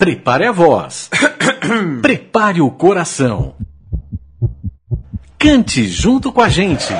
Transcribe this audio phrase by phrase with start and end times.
[0.00, 1.10] Prepare a voz.
[2.00, 3.52] Prepare o coração.
[5.38, 6.90] Cante junto com a gente.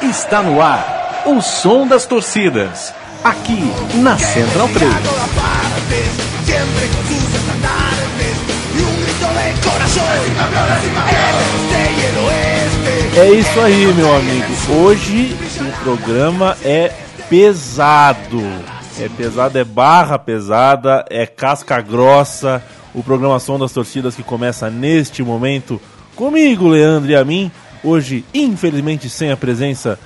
[0.00, 2.94] Está no ar o som das torcidas.
[3.22, 4.92] Aqui na Central 3.
[13.14, 14.46] É isso aí, meu amigo.
[14.72, 16.90] Hoje o programa é
[17.28, 18.75] pesado.
[18.98, 22.62] É pesado, é barra pesada, é casca grossa.
[22.94, 25.78] O programação das torcidas que começa neste momento
[26.14, 27.50] comigo, Leandro e a mim.
[27.84, 29.98] Hoje, infelizmente, sem a presença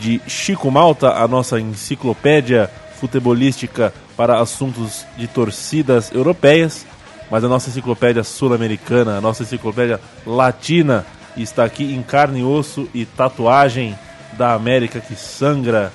[0.00, 6.86] de Chico Malta, a nossa enciclopédia futebolística para assuntos de torcidas europeias,
[7.30, 11.04] mas a nossa enciclopédia sul-americana, a nossa enciclopédia latina
[11.36, 13.96] está aqui em carne e osso e tatuagem
[14.38, 15.92] da América que sangra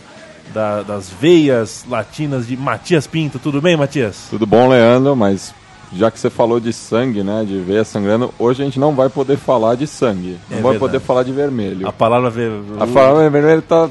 [0.53, 3.38] da, das veias latinas de Matias Pinto.
[3.39, 4.27] Tudo bem, Matias?
[4.29, 5.53] Tudo bom, Leandro, mas
[5.95, 9.09] já que você falou de sangue, né, de veia sangrando, hoje a gente não vai
[9.09, 10.38] poder falar de sangue.
[10.49, 10.80] Não É vai verdade.
[10.80, 11.88] poder falar de vermelho.
[11.88, 12.52] A palavra ver...
[12.80, 13.88] A palavra vermelho tá,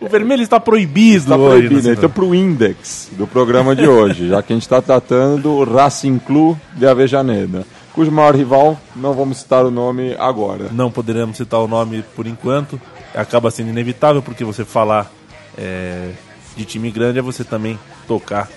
[0.00, 1.66] O vermelho está proibido tá hoje.
[1.66, 1.88] proibida.
[1.90, 1.94] né?
[1.98, 6.18] Então, pro index do programa de hoje, já que a gente está tratando do Racing
[6.20, 10.66] Clube de Avejaneda, cujo maior rival, não vamos citar o nome agora.
[10.70, 12.80] Não poderemos citar o nome por enquanto.
[13.14, 15.10] Acaba sendo inevitável porque você falar
[15.56, 16.10] é,
[16.56, 18.48] de time grande é você também tocar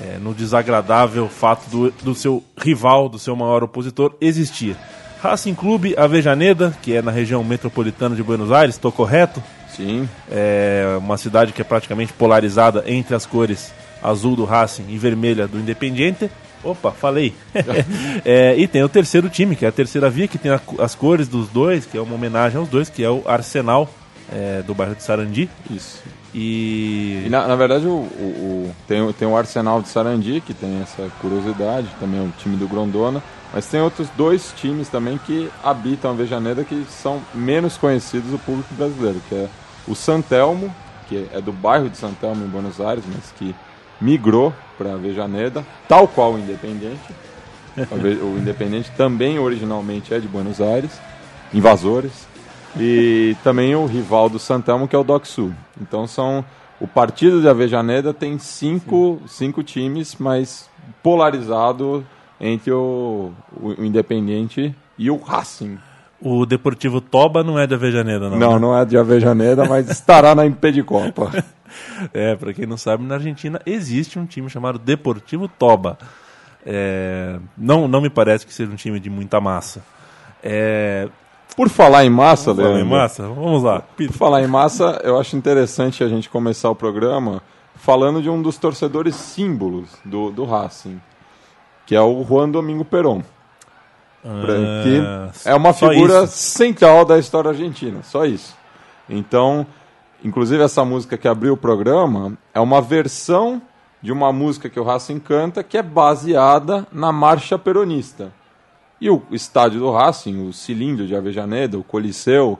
[0.00, 4.76] é, no desagradável fato do, do seu rival, do seu maior opositor, existir.
[5.22, 9.42] Racing Clube Avejaneda, que é na região metropolitana de Buenos Aires, estou correto?
[9.74, 13.72] Sim, É uma cidade que é praticamente polarizada entre as cores
[14.02, 16.30] azul do Racing e vermelha do Independiente.
[16.70, 17.32] Opa, falei.
[18.24, 20.94] É, e tem o terceiro time, que é a terceira via, que tem a- as
[20.94, 23.88] cores dos dois, que é uma homenagem aos dois, que é o Arsenal
[24.32, 25.48] é, do bairro de Sarandi.
[25.70, 26.02] isso.
[26.34, 27.22] E.
[27.26, 27.94] E na, na verdade, o, o-
[28.68, 32.32] o- tem, o- tem o Arsenal de Sarandi, que tem essa curiosidade, também é o
[32.38, 33.22] time do Grondona,
[33.54, 38.38] mas tem outros dois times também que habitam a Vejaneda que são menos conhecidos do
[38.38, 39.48] público brasileiro, que é
[39.86, 40.74] o Santelmo,
[41.08, 43.54] que é do bairro de Santelmo, em Buenos Aires, mas que
[44.00, 47.14] migrou para a Vejaneda, tal qual o Independente.
[47.76, 51.00] O Independente também originalmente é de Buenos Aires,
[51.52, 52.26] invasores.
[52.78, 55.52] E também o rival do Santelmo, que é o Doc Sul.
[55.80, 56.44] Então são.
[56.78, 60.68] O partido de Avejaneda tem cinco, cinco times, mas
[61.02, 62.04] polarizado
[62.38, 65.78] entre o, o Independente e o Racing.
[66.20, 68.38] O Deportivo Toba não é de Avejaneda, não.
[68.38, 68.58] Não, né?
[68.58, 71.30] não é de Avejaneda, mas estará na Impedicopa.
[72.14, 75.98] É, pra quem não sabe, na Argentina existe um time chamado Deportivo Toba.
[76.64, 79.84] É, não, não me parece que seja um time de muita massa.
[80.42, 81.08] É,
[81.56, 83.22] Por falar em massa, Vamos falar em Leandro, massa?
[83.28, 83.80] Vamos lá.
[83.80, 87.42] Por falar em massa, eu acho interessante a gente começar o programa
[87.74, 91.00] falando de um dos torcedores símbolos do, do Racing,
[91.84, 93.22] que é o Juan Domingo Perón.
[94.40, 96.36] Pra- que Ah, é uma figura isso.
[96.36, 98.54] central da história argentina, só isso.
[99.08, 99.66] Então,
[100.24, 103.62] inclusive essa música que abriu o programa é uma versão
[104.02, 108.32] de uma música que o Racing canta que é baseada na marcha peronista.
[109.00, 112.58] E o estádio do Racing, o cilindro de Avejaneda, o Coliseu,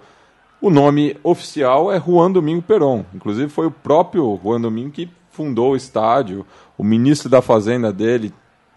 [0.60, 3.04] o nome oficial é Juan Domingo Perón.
[3.15, 6.47] Inclusive foi o próprio Juan Domingo que fundou o estádio.
[6.78, 8.33] O ministro da Fazenda dele,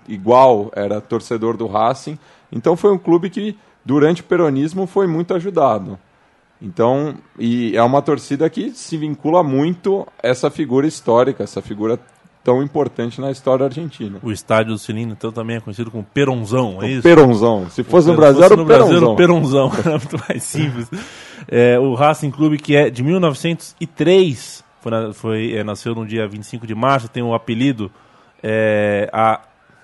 [0.09, 2.17] igual, era torcedor do Racing.
[2.51, 5.97] Então foi um clube que, durante o peronismo, foi muito ajudado.
[6.61, 11.97] Então, e é uma torcida que se vincula muito a essa figura histórica, essa figura
[12.43, 14.19] tão importante na história argentina.
[14.21, 17.03] O estádio do Cilindro, então, também é conhecido como Peronzão, é O isso?
[17.03, 17.69] Peronzão.
[17.69, 19.13] Se fosse no Se Brasil, fosse era no o Brasil, Peronzão.
[19.13, 19.71] o Peronzão.
[19.79, 20.87] Era muito mais simples.
[21.47, 26.65] É, o Racing Clube, que é de 1903, foi, foi, é, nasceu no dia 25
[26.67, 27.91] de março, tem o apelido
[28.41, 29.41] é, a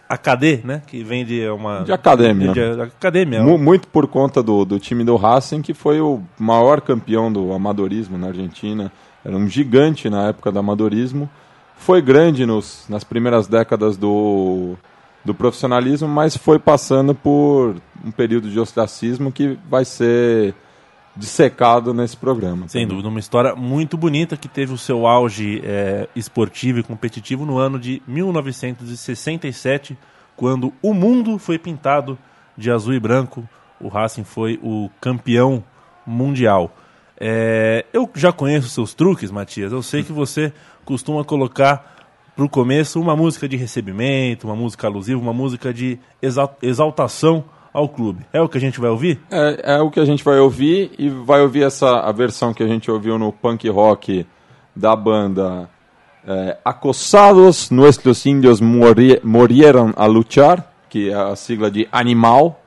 [0.07, 0.81] AKD, né?
[0.85, 1.83] Que vem de uma...
[1.83, 2.51] De academia.
[2.53, 3.41] De, de academia.
[3.41, 7.51] Mu- Muito por conta do, do time do Racing, que foi o maior campeão do
[7.53, 8.91] amadorismo na Argentina.
[9.23, 11.29] Era um gigante na época do amadorismo.
[11.77, 14.75] Foi grande nos, nas primeiras décadas do,
[15.25, 17.75] do profissionalismo, mas foi passando por
[18.05, 20.53] um período de ostracismo que vai ser
[21.15, 22.67] dissecado nesse programa.
[22.67, 27.45] Sem dúvida, uma história muito bonita que teve o seu auge é, esportivo e competitivo
[27.45, 29.97] no ano de 1967,
[30.35, 32.17] quando o mundo foi pintado
[32.57, 33.47] de azul e branco.
[33.79, 35.63] O Racing foi o campeão
[36.05, 36.75] mundial.
[37.17, 39.71] É, eu já conheço seus truques, Matias.
[39.71, 40.51] Eu sei que você
[40.83, 41.93] costuma colocar
[42.35, 47.45] para o começo uma música de recebimento, uma música alusiva, uma música de exa- exaltação
[47.75, 48.25] ao clube.
[48.31, 49.19] É o que a gente vai ouvir?
[49.29, 52.63] É, é o que a gente vai ouvir e vai ouvir essa a versão que
[52.63, 54.25] a gente ouviu no punk rock
[54.73, 55.69] da banda
[56.25, 62.61] é, Acossados, nuestros indios mori morieron a luchar, que é a sigla de Animal.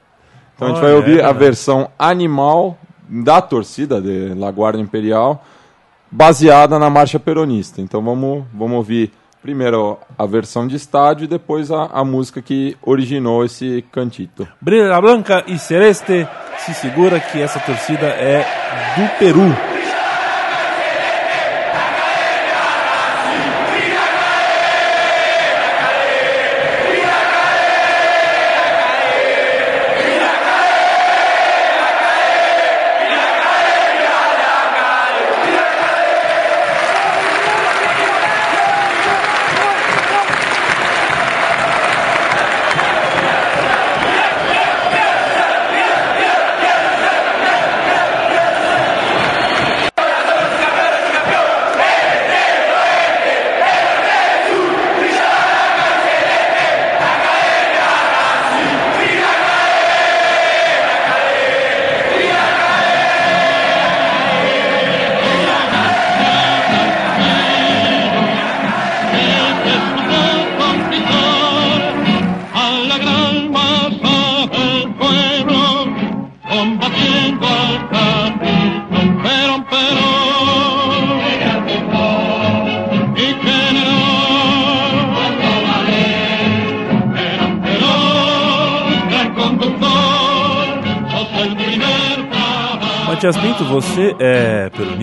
[0.54, 2.76] Então a gente vai ouvir é a versão Animal
[3.08, 5.42] da torcida de La Guardia Imperial,
[6.10, 7.80] baseada na marcha peronista.
[7.80, 9.10] Então vamos, vamos ouvir
[9.48, 14.46] primeiro a versão de estádio e depois a, a música que originou esse cantito.
[14.60, 16.28] Brilla Blanca e Celeste
[16.58, 18.44] se segura que essa torcida é
[18.94, 19.77] do Peru.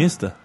[0.05, 0.35] Peronista?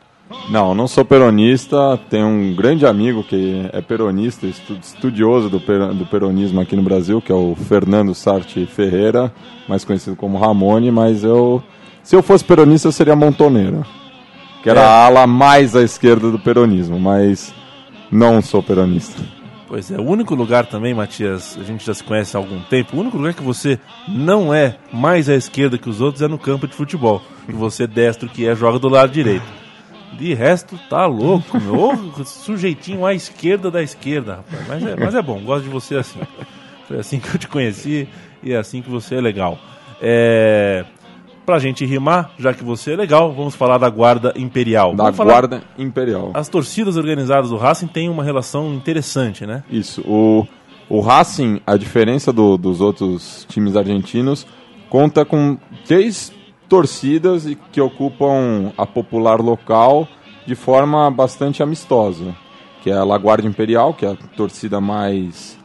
[0.49, 1.99] Não, não sou peronista.
[2.09, 6.83] Tenho um grande amigo que é peronista, estu- estudioso do, per- do peronismo aqui no
[6.83, 9.33] Brasil, que é o Fernando Sarti Ferreira,
[9.69, 10.91] mais conhecido como Ramone.
[10.91, 11.63] Mas eu,
[12.03, 13.85] se eu fosse peronista, eu seria montoneiro,
[14.63, 14.85] que era É.
[14.85, 16.99] a ala mais à esquerda do peronismo.
[17.01, 17.53] Mas
[18.11, 19.21] não sou peronista.
[19.71, 22.97] Pois é, o único lugar também, Matias, a gente já se conhece há algum tempo,
[22.97, 23.79] o único lugar que você
[24.09, 27.23] não é mais à esquerda que os outros é no campo de futebol.
[27.49, 29.47] E você, destro que é, joga do lado direito.
[30.15, 31.97] De resto, tá louco, meu.
[32.25, 34.67] Sujeitinho à esquerda da esquerda, rapaz.
[34.67, 36.19] Mas é, mas é bom, gosto de você assim.
[36.89, 38.09] Foi assim que eu te conheci
[38.43, 39.57] e é assim que você é legal.
[40.03, 40.85] É.
[41.51, 44.95] Pra gente rimar, já que você é legal, vamos falar da Guarda Imperial.
[44.95, 46.31] Da Guarda Imperial.
[46.33, 49.65] As torcidas organizadas do Racing têm uma relação interessante, né?
[49.69, 50.01] Isso.
[50.03, 50.47] O,
[50.89, 54.47] o Racing, a diferença do- dos outros times argentinos,
[54.89, 56.33] conta com três
[56.69, 60.07] torcidas que ocupam a popular local
[60.47, 62.33] de forma bastante amistosa.
[62.81, 65.59] Que é a La Guardia Imperial, que é a torcida mais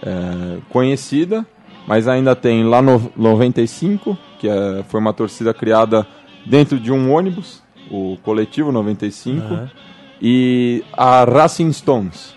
[0.00, 1.44] é, conhecida,
[1.86, 6.06] mas ainda tem lá no 95, que é, foi uma torcida criada
[6.46, 9.70] dentro de um ônibus, o Coletivo 95, Aham.
[10.20, 12.34] e a Racing Stones,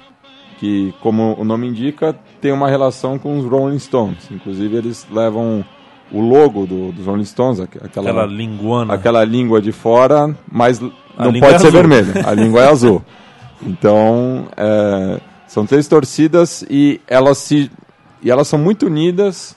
[0.60, 4.30] que, como o nome indica, tem uma relação com os Rolling Stones.
[4.32, 5.64] Inclusive, eles levam
[6.12, 8.94] o logo do, dos Rolling Stones, aqu- aquela, Aquela linguana.
[8.94, 10.82] aquela língua de fora, mas
[11.18, 11.72] A não pode é ser azul.
[11.72, 12.14] vermelha.
[12.28, 13.02] A língua é azul.
[13.66, 17.72] Então, é, são três torcidas e elas se
[18.22, 19.56] e elas são muito unidas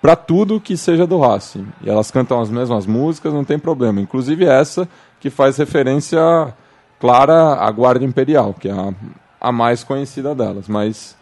[0.00, 1.66] para tudo que seja do Racing.
[1.82, 4.00] E elas cantam as mesmas músicas, não tem problema.
[4.00, 4.88] Inclusive essa
[5.20, 6.20] que faz referência
[7.00, 8.92] clara à Guarda Imperial, que é a,
[9.40, 10.68] a mais conhecida delas.
[10.68, 11.16] Mas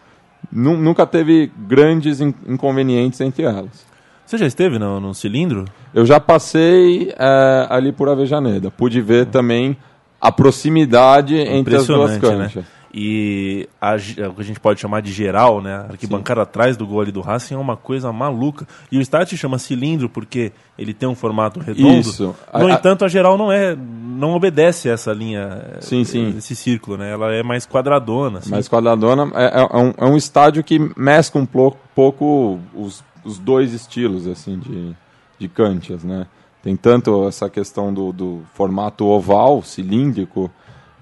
[0.52, 3.86] nu- nunca teve grandes in- inconvenientes entre elas.
[4.26, 5.64] Você já esteve no, no cilindro?
[5.92, 8.70] Eu já passei é, ali por Avejaneda.
[8.70, 9.76] Pude ver também
[10.20, 12.64] a proximidade entre as duas Impressionante, né?
[12.96, 15.74] E a, ge- o que a gente pode chamar de geral, né?
[15.74, 18.68] A arquibancada atrás do gol ali do Racing é uma coisa maluca.
[18.92, 21.98] E o estádio chama cilindro porque ele tem um formato redondo.
[21.98, 22.36] Isso.
[22.54, 26.34] No A- entanto, a geral não é, não obedece essa linha, Sim, eh, sim.
[26.38, 27.10] esse círculo, né?
[27.12, 28.38] Ela é mais quadradona.
[28.38, 28.50] Assim.
[28.50, 33.40] Mas Quadradona é, é um, é um estádio que mescla um pouco, pouco os, os
[33.40, 34.92] dois estilos assim de,
[35.36, 36.28] de canchas, né?
[36.62, 40.48] Tem tanto essa questão do, do formato oval, cilíndrico,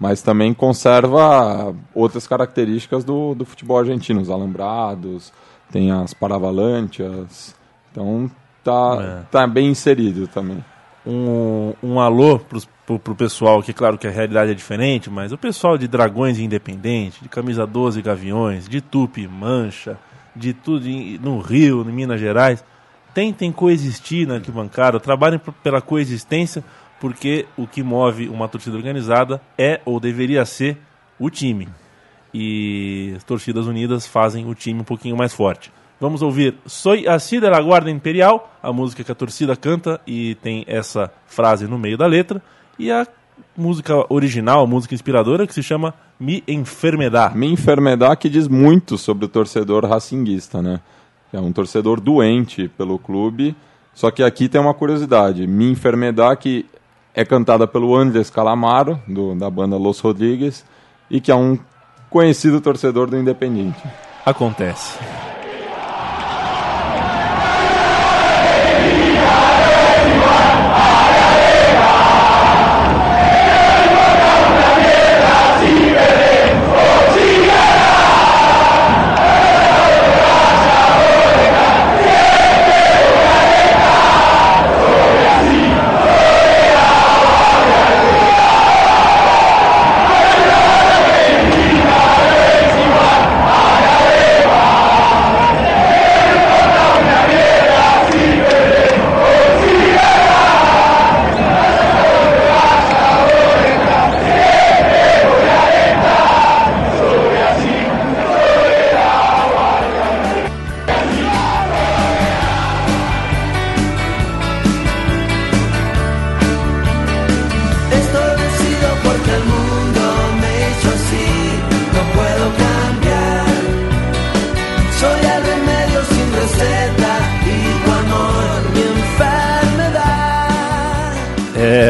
[0.02, 5.32] mas também conserva outras características do, do futebol argentino, os alambrados,
[5.71, 7.54] tem as paravalanchas,
[7.92, 8.28] então
[8.64, 9.23] tá, É.
[9.30, 10.64] tá bem inserido também.
[11.06, 15.30] um, um alô pros, pro, pro pessoal, que claro que a realidade é diferente, mas
[15.30, 19.97] o pessoal de Dragões Independente, de Camisa 12 Gaviões, de Tupi Mancha,
[20.35, 20.87] de tudo
[21.21, 22.64] no Rio, em Minas Gerais,
[23.14, 26.64] tentem coexistir na arquibancada, trabalhem pela coexistência,
[27.02, 30.78] porque o que move uma torcida organizada é ou deveria ser
[31.18, 31.68] o time.
[32.32, 35.73] E as torcidas unidas fazem o time um pouquinho mais forte.
[36.00, 40.37] Vamos ouvir Soy así de la Guarda Imperial, a música que a torcida canta e
[40.37, 42.40] tem essa frase no meio da letra.
[42.78, 43.04] E a
[43.56, 47.35] música original, música inspiradora, que se chama Mi Enfermedad.
[47.35, 50.78] Minha enfermidade que diz muito sobre o torcedor racinguista, né?
[51.32, 53.56] É um torcedor doente pelo clube.
[53.92, 55.49] Só que aqui tem uma curiosidade.
[55.49, 56.66] Minha enfermidade que
[57.14, 60.64] é cantada pelo Andrés Calamaro, do, da banda Los Rodrigues,
[61.11, 61.59] e que é um
[62.09, 63.83] conhecido torcedor do Independiente.
[64.25, 64.99] Acontece.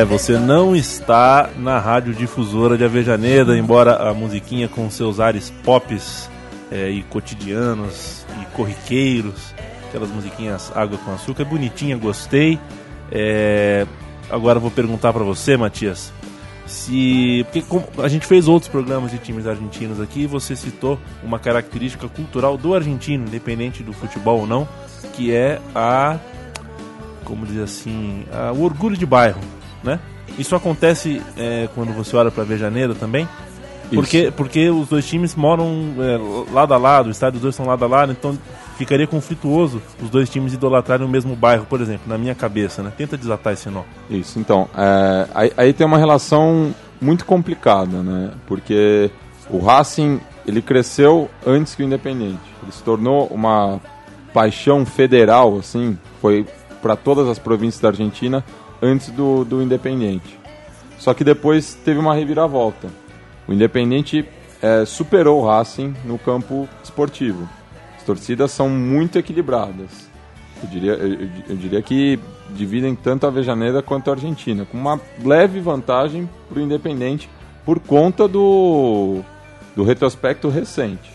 [0.02, 5.52] É, você não está na rádio difusora de Avejaneda, embora a musiquinha com seus ares
[5.62, 6.28] pops
[6.72, 9.54] é, e cotidianos e corriqueiros,
[9.88, 12.58] aquelas musiquinhas água com açúcar, bonitinha, gostei.
[13.12, 13.86] É,
[14.28, 16.12] agora vou perguntar pra você, Matias,
[16.66, 17.64] se porque
[18.02, 22.56] a gente fez outros programas de times argentinos aqui, e você citou uma característica cultural
[22.56, 24.66] do argentino, independente do futebol ou não,
[25.14, 26.18] que é a
[27.24, 29.38] como dizer assim, a- o orgulho de bairro,
[29.82, 29.98] né?
[30.38, 33.28] Isso acontece é, quando você olha para Vejaneira também,
[33.94, 37.84] porque porque os dois times moram é, lado a lado, os estádios dois são lado
[37.84, 38.38] a lado, então
[38.76, 42.92] ficaria conflituoso os dois times idolatrarem o mesmo bairro, por exemplo, na minha cabeça, né?
[42.96, 43.82] Tenta desatar esse nó.
[44.08, 48.30] Isso, então, é, aí, aí tem uma relação muito complicada, né?
[48.46, 49.10] Porque
[49.50, 52.40] o Racing, ele cresceu antes que o Independente.
[52.62, 53.80] Ele se tornou uma
[54.32, 56.46] paixão federal, assim, foi
[56.80, 58.42] para todas as províncias da Argentina
[58.82, 60.38] antes do, do Independente.
[60.98, 62.88] Só que depois teve uma reviravolta.
[63.48, 64.24] O Independente
[64.60, 67.48] é, superou o Racing no campo esportivo.
[67.96, 70.10] As torcidas são muito equilibradas.
[70.62, 72.18] Eu diria, eu, eu- diria que
[72.50, 77.28] dividem tanto a Avejaneda quanto a Argentina, com uma leve vantagem para o Independente
[77.64, 79.20] por conta do,
[79.74, 81.10] do retrospecto recente.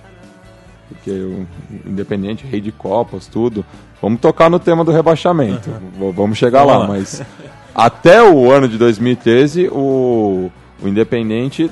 [0.89, 1.47] Porque o
[1.85, 3.65] Independente, rei de Copas, tudo.
[4.01, 5.69] Vamos tocar no tema do rebaixamento.
[6.13, 6.87] Vamos chegar lá.
[6.87, 7.21] mas
[7.77, 11.69] até o ano de 2013, o, o Independente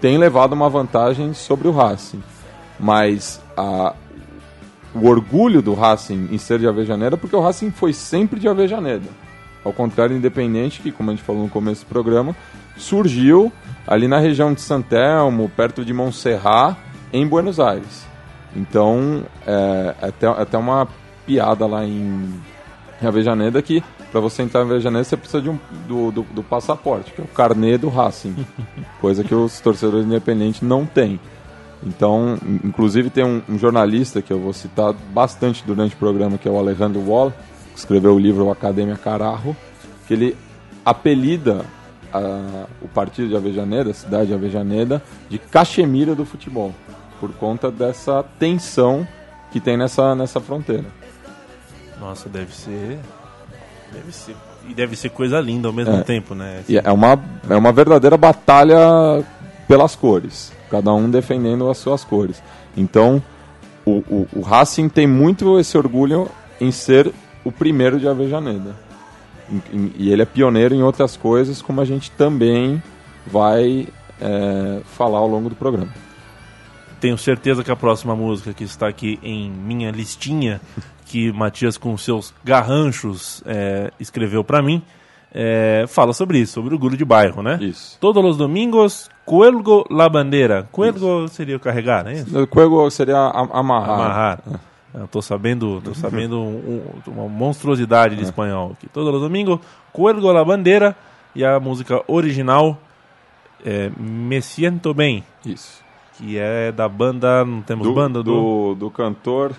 [0.00, 2.22] tem levado uma vantagem sobre o Racing.
[2.80, 3.94] Mas a,
[4.94, 9.08] o orgulho do Racing em ser de Avejaneda, porque o Racing foi sempre de Avejaneda.
[9.62, 12.34] Ao contrário do Independente, que, como a gente falou no começo do programa,
[12.78, 13.52] surgiu
[13.86, 16.74] ali na região de Santelmo, perto de Montserrat,
[17.12, 18.06] em Buenos Aires.
[18.56, 20.88] Então, é é até, até uma
[21.26, 22.32] piada lá em
[23.02, 23.82] Avejaneda que,
[24.14, 27.24] para você entrar em Avejaneda, você precisa de um, do, do, do passaporte, que é
[27.24, 28.46] o carnê do Racing.
[29.00, 31.18] coisa que os torcedores independentes não têm.
[31.84, 36.38] Então, in- inclusive tem um, um jornalista que eu vou citar bastante durante o programa,
[36.38, 37.32] que é o Alejandro Wall,
[37.72, 39.56] que escreveu o livro Academia Carajo,
[40.06, 40.36] que ele
[40.84, 41.64] apelida
[42.12, 46.72] a- o partido de Avejaneda, a cidade de Avejaneda, de Caxemira do futebol,
[47.18, 49.04] por conta dessa tensão
[49.50, 50.84] que tem nessa, nessa fronteira.
[52.00, 53.00] Nossa, deve ser
[53.94, 54.36] deve ser
[54.68, 56.02] e deve ser coisa linda ao mesmo É.
[56.02, 56.62] tempo, né?
[56.68, 58.78] E é uma, é uma verdadeira batalha
[59.68, 62.42] pelas cores, cada um defendendo as suas cores.
[62.76, 63.22] Então,
[63.84, 66.28] o, o, o Racing tem muito esse orgulho
[66.60, 67.12] em ser
[67.44, 68.74] o primeiro de Avejaneda.
[69.98, 72.82] E ele é pioneiro em outras coisas, como a gente também
[73.26, 73.86] vai
[74.20, 75.92] é, falar ao longo do programa.
[77.00, 80.58] Tenho certeza que a próxima música que está aqui em minha listinha,
[81.06, 84.82] que Matias com seus garranchos é, escreveu para mim,
[85.32, 87.58] é, fala sobre isso, sobre o orgulho de bairro, né?
[87.60, 87.98] Isso.
[88.00, 90.68] Todos os domingos, cuelgo la bandeira.
[90.70, 92.24] Cuelgo seria o carregar, né?
[92.42, 93.90] O Cuego seria amarrar.
[93.90, 94.40] Amarrar.
[94.94, 98.88] Eu tô sabendo, tô sabendo um- um- uma monstruosidade de espanhol aqui.
[98.88, 99.58] Todos os domingos,
[99.92, 100.94] cuelgo la bandeira
[101.34, 102.78] e a música original
[103.66, 105.82] é Me Siento Bem, Isso.
[106.16, 109.52] que é da banda, não temos Do, banda, do, do, do cantor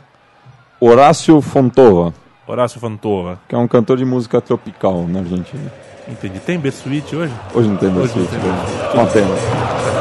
[0.87, 2.13] Horácio Fontova.
[2.45, 3.39] Horácio Fantova.
[3.49, 5.73] que é um cantor de música tropical na Argentina.
[6.07, 6.37] Entendi.
[6.37, 7.33] Tem Bersuit hoje?
[7.55, 8.65] Hoje não tem tem né?
[8.93, 9.94] Uma pena.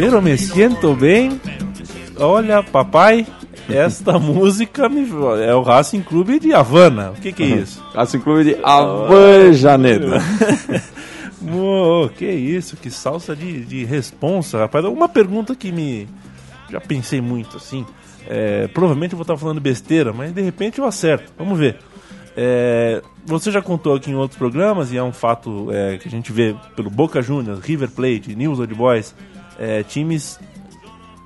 [0.00, 1.40] Pero me siento bem.
[2.16, 3.26] Olha, papai,
[3.68, 5.08] esta música me-
[5.44, 7.10] é o Racing Clube de Havana.
[7.10, 7.82] O que, que é isso?
[7.94, 10.18] Assim, clube de Avejaneda.
[11.40, 14.84] Mo, que isso, que salsa de, de responsa, rapaz.
[14.84, 16.08] Uma pergunta que me.
[16.70, 17.86] Já pensei muito assim.
[18.28, 21.32] é, provavelmente eu vou estar falando besteira, mas de repente eu acerto.
[21.38, 21.76] Vamos ver.
[22.36, 26.10] É, você já contou aqui em outros programas, e é um fato é, que a
[26.10, 29.14] gente vê pelo Boca Juniors, River Plate, News Old Boys,
[29.58, 30.38] é, times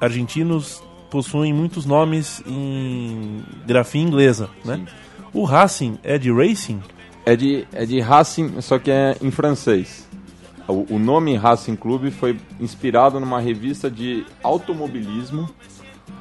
[0.01, 4.85] argentinos possuem muitos nomes em grafia inglesa, né?
[5.33, 6.81] O Racing é de Racing?
[7.25, 10.09] É de, é de Racing, só que é em francês.
[10.67, 15.49] O, o nome Racing Clube foi inspirado numa revista de automobilismo,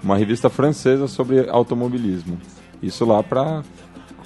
[0.04, 2.38] uma revista francesa sobre automobilismo.
[2.82, 3.64] Isso lá para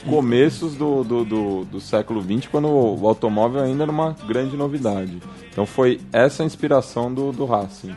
[0.09, 5.21] começos do, do, do, do século XX, quando o, automóvel ainda era uma grande novidade.
[5.51, 7.95] Então foi essa a inspiração do, do Racing.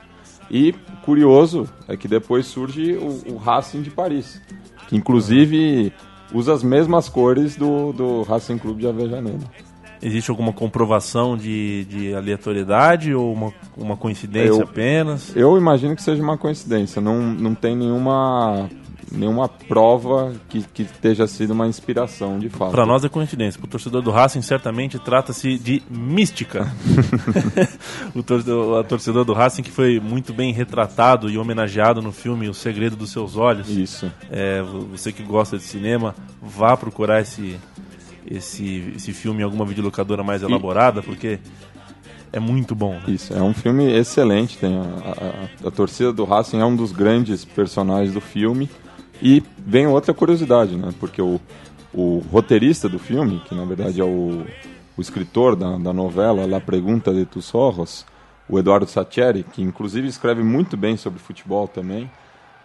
[0.50, 4.40] E curioso é que depois surge o, o Racing de Paris,
[4.88, 5.92] que inclusive
[6.32, 9.44] usa as mesmas cores do, do Racing Clube de Avejaneda.
[10.00, 15.34] Existe alguma comprovação de, de aleatoriedade ou uma, uma coincidência Eu- apenas?
[15.34, 18.68] Eu imagino que seja uma coincidência, não, não tem nenhuma,
[19.10, 22.70] nenhuma prova que, que esteja sido uma inspiração de fato.
[22.72, 23.58] Para nós é coincidência.
[23.60, 26.70] Para o torcedor do Racing, certamente trata-se de mística.
[28.14, 32.48] o torcedor, a torcedor do Racing que foi muito bem retratado e homenageado no filme
[32.48, 33.68] O Segredo dos Seus Olhos.
[33.68, 34.10] Isso.
[34.30, 37.56] É, vo- você que gosta de cinema, vá procurar esse,
[38.30, 41.38] esse, esse filme em alguma videolocadora mais elaborada, porque
[42.32, 42.92] é muito bom.
[42.94, 43.02] né?
[43.08, 44.58] Isso, é um filme excelente.
[44.58, 48.68] Tem a, a- a torcida do Racing é um dos grandes personagens do filme.
[49.22, 50.92] E vem outra curiosidade, né?
[51.00, 51.40] Porque o,
[51.92, 54.44] o roteirista do filme, que na verdade é o,
[54.96, 58.06] o escritor da, da novela La Pregunta de tus Ojos,
[58.48, 62.10] o Eduardo Sacheri, que inclusive escreve muito bem sobre futebol também,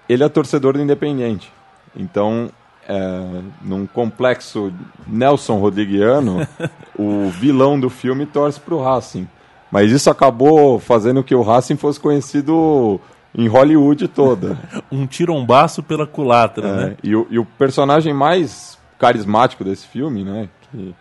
[0.07, 1.51] ele é torcedor do Independiente.
[1.95, 2.49] Então,
[2.87, 4.73] é, num complexo
[5.07, 6.47] Nelson Rodriguiano,
[6.97, 9.27] o vilão do filme torce para o Racing.
[9.71, 12.99] Mas isso acabou fazendo que o Racing fosse conhecido
[13.35, 14.57] em Hollywood toda.
[14.91, 16.97] Um tirombaço pela culatra, É, né?
[17.03, 20.95] e, o, e o personagem mais carismático desse filme, né, que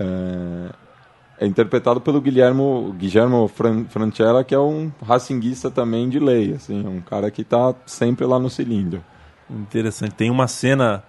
[0.00, 0.70] é,
[1.40, 6.86] é interpretado pelo Guilhermo, Guilhermo Fran, Francella, que é um racinguista também de lei, assim,
[6.86, 9.04] um cara que está sempre lá no cilindro.
[9.50, 10.14] Interessante.
[10.14, 11.02] Tem uma cena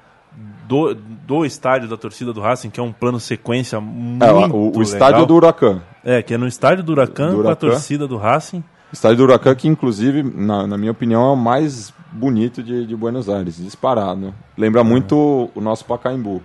[0.67, 4.71] do, do estádio da torcida do Racing, que é um plano sequência muito É, o,
[4.77, 5.25] o estádio legal.
[5.25, 5.81] do Huracan.
[6.03, 7.69] É, que é no estádio do Huracan, Do com a Huracan.
[7.69, 8.63] torcida do Racing.
[8.91, 12.95] Estádio do Huracan, que inclusive, na, na minha opinião, é o mais bonito de, de
[12.95, 14.33] Buenos Aires, disparado.
[14.57, 16.41] Lembra muito o nosso Pacaembu.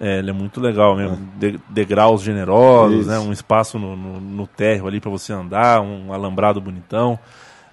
[0.00, 1.18] É, ele é muito legal mesmo.
[1.38, 3.08] De- degraus generosos, Isso.
[3.08, 3.18] né?
[3.20, 7.16] Um espaço no, no, no térreo ali para você andar, um alambrado bonitão.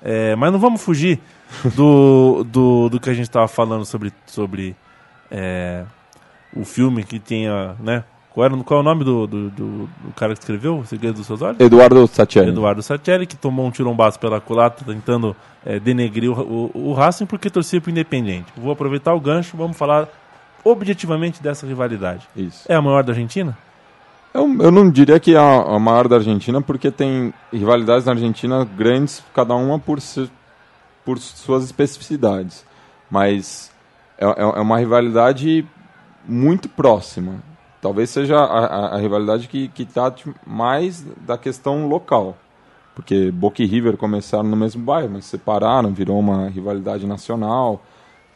[0.03, 1.19] É, mas não vamos fugir
[1.75, 4.75] do, do, do que a gente estava falando sobre, sobre
[5.31, 5.83] é,
[6.55, 8.03] o filme que tinha, né?
[8.33, 11.15] Qual, era, qual é o nome do, do, do- do cara que escreveu O Segredo
[11.15, 11.59] dos Seus Olhos?
[11.59, 12.49] Eduardo Satieri.
[12.49, 17.25] Eduardo Satieri, que tomou um tirombaço pela culatra tentando é, denegrir o, o, o Racing
[17.25, 18.45] porque torcia para o Independente.
[18.55, 20.07] Vou aproveitar o gancho, vamos falar
[20.63, 22.27] objetivamente dessa rivalidade.
[22.35, 22.71] Isso.
[22.71, 23.57] É a maior da Argentina?
[24.33, 28.13] Eu, eu não diria que é a, a maior da Argentina, porque tem rivalidades na
[28.13, 30.31] Argentina grandes, cada uma por, se-
[31.03, 32.63] por suas especificidades.
[33.09, 33.69] Mas
[34.17, 35.65] é, é- é uma rivalidade
[36.25, 37.43] muito próxima.
[37.81, 42.37] Talvez seja a, a- a rivalidade que, que trate mais da questão local.
[42.93, 47.81] Porque Boca e River começaram no mesmo bairro, mas se separaram, virou uma rivalidade nacional.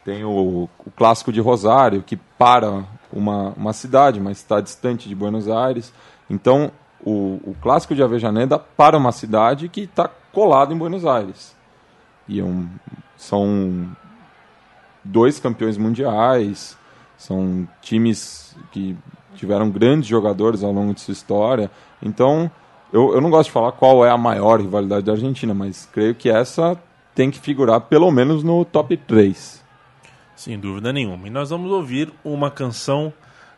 [0.04, 5.14] Tem o, o clássico de Rosário, que para uma, uma cidade, mas está distante de
[5.14, 5.92] Buenos Aires.
[6.28, 6.72] Então,
[7.04, 11.54] o, o clássico de Avejaneda para uma cidade que está colada em Buenos Aires.
[12.26, 12.68] E é um-
[13.16, 13.86] são
[15.04, 16.76] dois campeões mundiais,
[17.16, 18.96] são times que
[19.36, 21.70] tiveram grandes jogadores ao longo de sua história.
[22.02, 22.50] Então,
[22.92, 26.14] eu, eu não gosto de falar qual é a maior rivalidade da Argentina, mas creio
[26.14, 26.78] que essa
[27.14, 29.64] tem que figurar pelo menos no top 3.
[30.34, 31.26] Sem dúvida nenhuma.
[31.26, 33.12] E nós vamos ouvir uma canção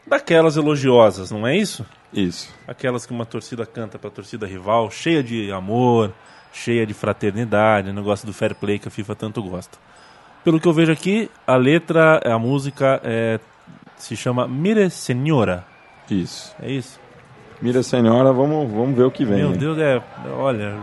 [0.07, 1.85] daquelas elogiosas, não é isso?
[2.13, 2.55] Isso.
[2.67, 6.13] Aquelas que uma torcida canta para a torcida rival, cheia de amor,
[6.53, 9.77] cheia de fraternidade, negócio do fair play que a FIFA tanto gosta.
[10.45, 13.39] Pelo que eu vejo aqui, a letra, a música é,
[13.99, 15.65] se chama Mire Senhora.
[16.11, 16.55] Isso.
[16.63, 16.99] É isso?
[17.61, 19.39] Mira senhora, vamos, vamos ver o que vem.
[19.39, 19.59] Meu hein?
[19.59, 20.01] Deus, é.
[20.39, 20.77] Olha,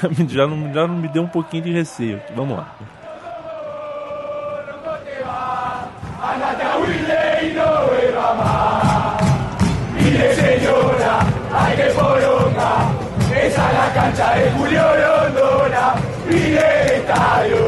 [0.00, 2.20] já, me- já, não, já não me deu um pouquinho de receio.
[2.36, 2.72] Vamos lá.
[17.48, 17.61] de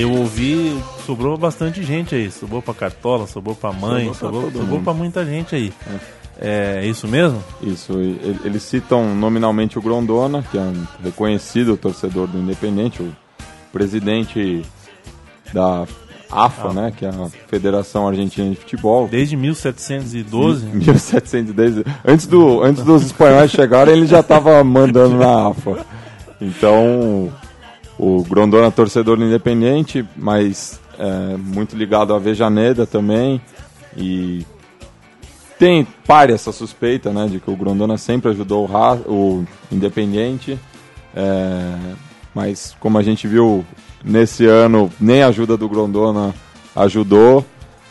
[0.00, 2.30] Eu ouvi, sobrou bastante gente aí.
[2.30, 5.72] Sobrou pra Cartola, sobrou pra mãe, Sobrou pra sobrou, todo sobrou pra muita gente aí.
[6.40, 7.42] É, isso mesmo?
[7.60, 13.02] Isso, e- e- eles citam nominalmente o Grondona, que é um reconhecido torcedor do Independente,
[13.02, 13.12] o
[13.72, 14.62] presidente
[15.52, 15.84] da
[16.30, 19.08] AFA, né, que é a Federação Argentina de Futebol.
[19.08, 20.66] Desde 1712.
[20.66, 21.82] 1710.
[22.06, 25.84] Antes, do, antes dos espanhóis chegarem, ele já estava mandando na AFA.
[26.40, 27.32] Então,
[27.98, 33.40] o Grondona é torcedor do Independente, mas é, muito ligado à Vejaneda também.
[33.96, 34.46] E
[35.58, 40.58] tem pare essa suspeita, né, de que o Grondona sempre ajudou o, Ra- o Independiente,
[41.16, 41.74] é,
[42.34, 43.64] mas como a gente viu
[44.04, 46.32] nesse ano, nem a ajuda do Grondona
[46.76, 47.44] ajudou,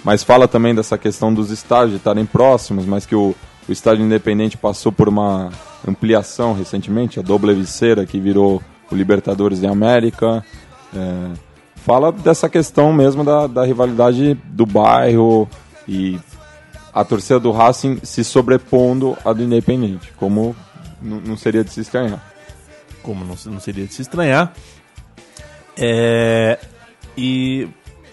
[0.04, 3.36] mas fala também dessa questão dos estádios estarem próximos, mas que o,
[3.68, 5.50] o estádio Independente passou por uma
[5.86, 10.44] ampliação recentemente, a Doble Viceira, que virou o Libertadores da América,
[10.96, 11.32] é,
[11.78, 15.48] fala dessa questão mesmo da, da rivalidade do bairro
[15.88, 16.20] e
[16.94, 20.56] a torcida do Racing se sobrepondo à do Independente, como
[21.02, 22.22] não seria de se estranhar.
[23.04, 24.52] como não, não seria de se estranhar.
[25.78, 26.60] É,
[27.16, 27.68] e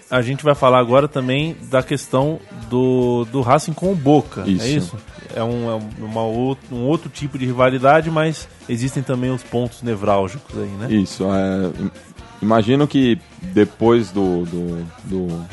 [0.09, 4.43] a gente vai falar agora também da questão do, do Racing com o Boca.
[4.47, 4.97] É Isso.
[5.35, 9.81] É, um, é uma ou- um outro tipo de rivalidade, mas existem também os pontos
[9.81, 10.87] nevrálgicos aí, né?
[10.89, 11.91] Isso, é, im-
[12.41, 15.45] imagino que depois do, do, do-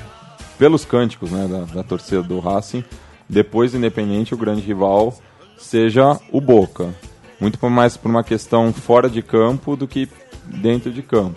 [0.58, 2.84] pelos cânticos né, da, da torcida do Racing,
[3.28, 5.14] depois do Independente, o grande rival
[5.58, 6.94] seja o Boca.
[7.40, 10.08] Muito mais por uma questão fora de campo do que
[10.46, 11.36] dentro de campo.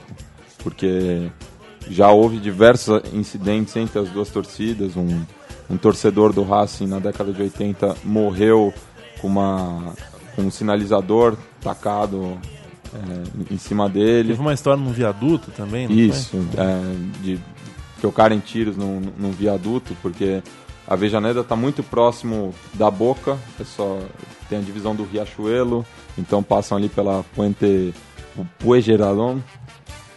[0.59, 1.31] Porque
[1.89, 4.95] já houve diversos incidentes entre as duas torcidas.
[4.95, 5.23] Um,
[5.69, 8.73] um torcedor do Racing na década de 80 morreu
[9.19, 9.93] com, uma,
[10.35, 12.37] com um sinalizador tacado
[12.93, 14.29] é, em cima dele.
[14.29, 17.39] Teve uma história num viaduto também, não Isso, é, de
[18.01, 20.41] tocarem tiros num, num viaduto, porque
[20.87, 23.99] a Vejaneda está muito próximo da boca, é só,
[24.47, 25.85] tem a divisão do Riachuelo,
[26.17, 27.93] então passam ali pela Puente
[28.59, 29.39] Puegeradon,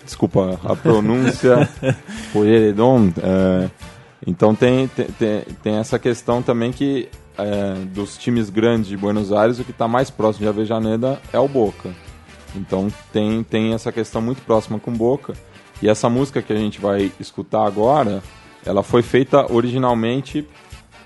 [0.04, 1.68] desculpa a pronúncia,
[2.32, 3.70] Puegeradon, é,
[4.28, 9.58] então tem, tem, tem, essa questão também que é, dos times grandes de Buenos Aires,
[9.58, 11.90] o que está mais próximo de Avejaneda é o Boca.
[12.54, 15.32] Então tem, tem essa questão muito próxima com Boca.
[15.80, 18.22] E essa música que a gente vai escutar agora,
[18.66, 20.46] ela foi feita originalmente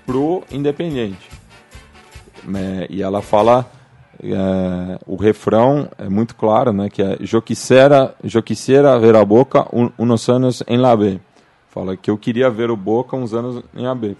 [0.05, 1.29] pro Independente.
[2.53, 3.71] É, e ela fala,
[4.21, 8.13] é, o refrão é muito claro, né, que é Eu quisiera,
[8.99, 11.21] ver a Boca un- unos anos em la B.
[11.73, 14.15] Fala que eu queria ver o Boca uns anos em AB.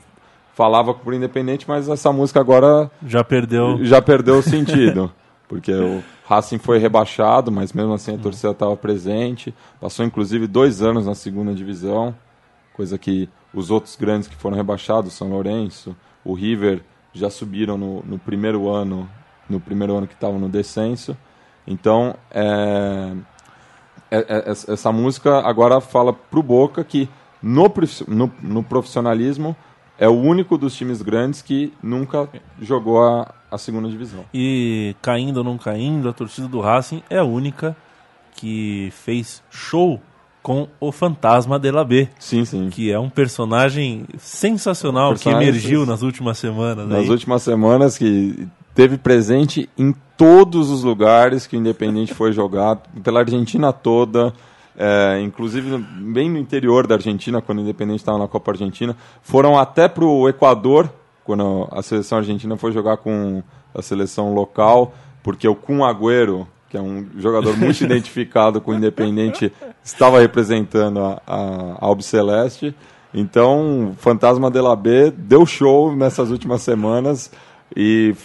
[0.55, 3.83] Falava pro Independente, mas essa música agora Já perdeu.
[3.85, 5.11] já perdeu o sentido.
[5.47, 9.53] Porque o Racing foi rebaixado, mas mesmo assim a torcida estava presente.
[9.79, 12.15] Passou inclusive dois anos na segunda divisão,
[12.73, 16.81] coisa que os outros grandes que foram rebaixados, São Lourenço, o River,
[17.13, 19.07] já subiram no, no primeiro ano,
[19.47, 21.15] no primeiro ano que estavam no descenso.
[21.67, 23.13] Então, é,
[24.09, 27.07] é- é- essa essa música agora fala pro Boca que
[27.43, 27.71] no,
[28.07, 29.55] no, no profissionalismo
[29.99, 32.27] é o único dos times grandes que nunca
[32.61, 34.25] jogou a, a segunda divisão.
[34.33, 37.75] E caindo ou não caindo, a torcida do Racing é a única
[38.35, 40.01] que fez show
[40.41, 42.69] com o Fantasma de la B, Sim, sim.
[42.69, 46.87] que é um personagem sensacional Personagem que emergiu nas últimas semanas.
[46.87, 47.09] Nas aí.
[47.09, 53.21] últimas semanas que teve presente em todos os lugares que o Independente foi jogar, pela
[53.21, 54.33] Argentina toda,
[54.77, 59.57] é, inclusive bem no interior da Argentina, quando o Independente estava na Copa Argentina, foram
[59.57, 60.91] até para o Equador,
[61.23, 63.41] quando a seleção argentina foi jogar com
[63.73, 68.75] a seleção local, porque o Kun Agüero, que é um jogador muito identificado com o
[68.75, 69.51] Independente,
[69.83, 72.75] estava representando a, a, Albiceleste.
[73.13, 77.31] Então, o Fantasma de la B deu show nessas últimas semanas
[77.75, 78.15] e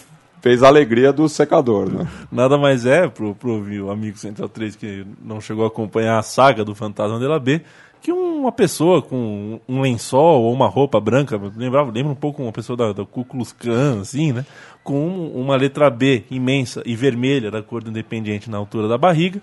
[0.41, 2.07] fez a alegria do secador, né?
[2.31, 6.23] Nada mais é, pro, pro o amigo Central 3 que não chegou a acompanhar a
[6.23, 7.61] saga do Fantasma de la B,
[8.01, 12.51] que uma pessoa com um lençol ou uma roupa branca, lembrava, lembra um pouco uma
[12.53, 14.45] pessoa da, da Ku Klux Klan, assim, né?
[14.83, 18.97] Com um- uma letra B imensa e vermelha da cor do Independiente na altura da
[18.97, 19.41] barriga,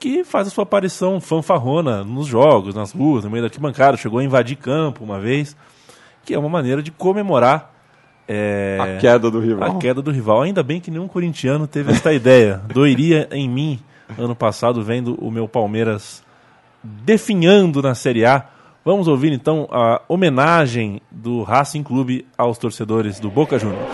[0.00, 4.18] que faz a sua aparição fanfarrona nos jogos, nas ruas, no meio da arquibancada, chegou
[4.20, 5.54] a invadir campo uma vez,
[6.24, 7.71] que é uma maneira de comemorar
[8.28, 9.76] é, A queda do rival.
[9.76, 10.42] a queda do rival.
[10.42, 12.60] Ainda bem que nenhum corintiano teve esta ideia.
[12.72, 13.80] Doiria em mim,
[14.18, 16.22] ano passado, vendo o meu Palmeiras
[16.82, 18.46] definhando na Série A.
[18.84, 23.86] Vamos ouvir então a homenagem do Racing Clube aos torcedores do Boca Juniors.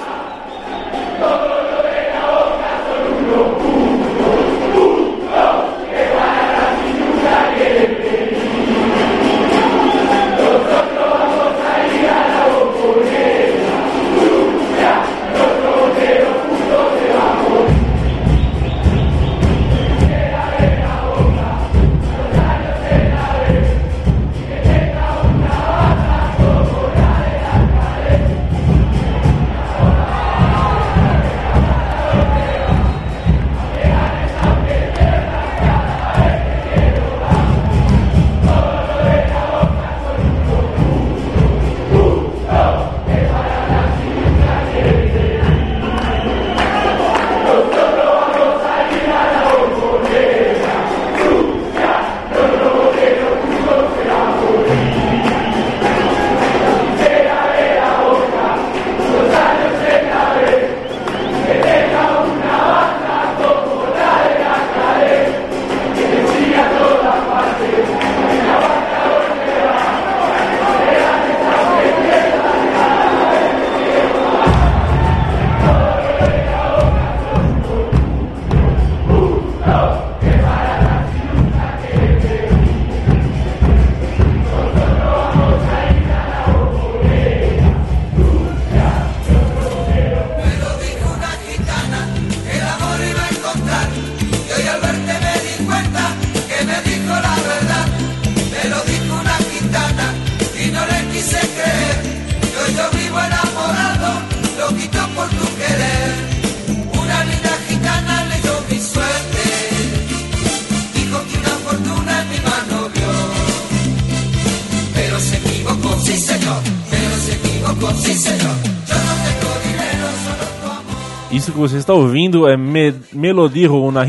[122.43, 124.05] Ouvindo é Me Melodie Una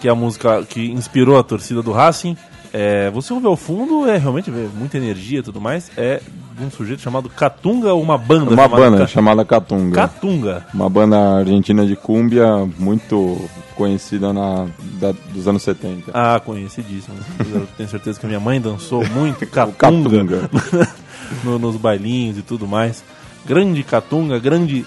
[0.00, 2.36] que é a música que inspirou a torcida do Racing.
[2.74, 5.90] É, você ouve ao fundo, é realmente é muita energia e tudo mais.
[5.96, 6.20] É
[6.58, 9.94] de um sujeito chamado Catunga ou uma banda Uma chamada banda Ca- chamada Catunga.
[9.94, 10.66] Catunga.
[10.72, 12.46] Uma banda argentina de cúmbia
[12.78, 13.38] muito
[13.76, 14.66] conhecida na,
[15.00, 16.12] da- dos anos 70.
[16.14, 17.14] Ah, conhecidíssimo.
[17.52, 20.88] Eu tenho certeza que a minha mãe dançou muito Catunga, Catunga.
[21.44, 23.04] no- nos bailinhos e tudo mais.
[23.44, 24.86] Grande Catunga, grande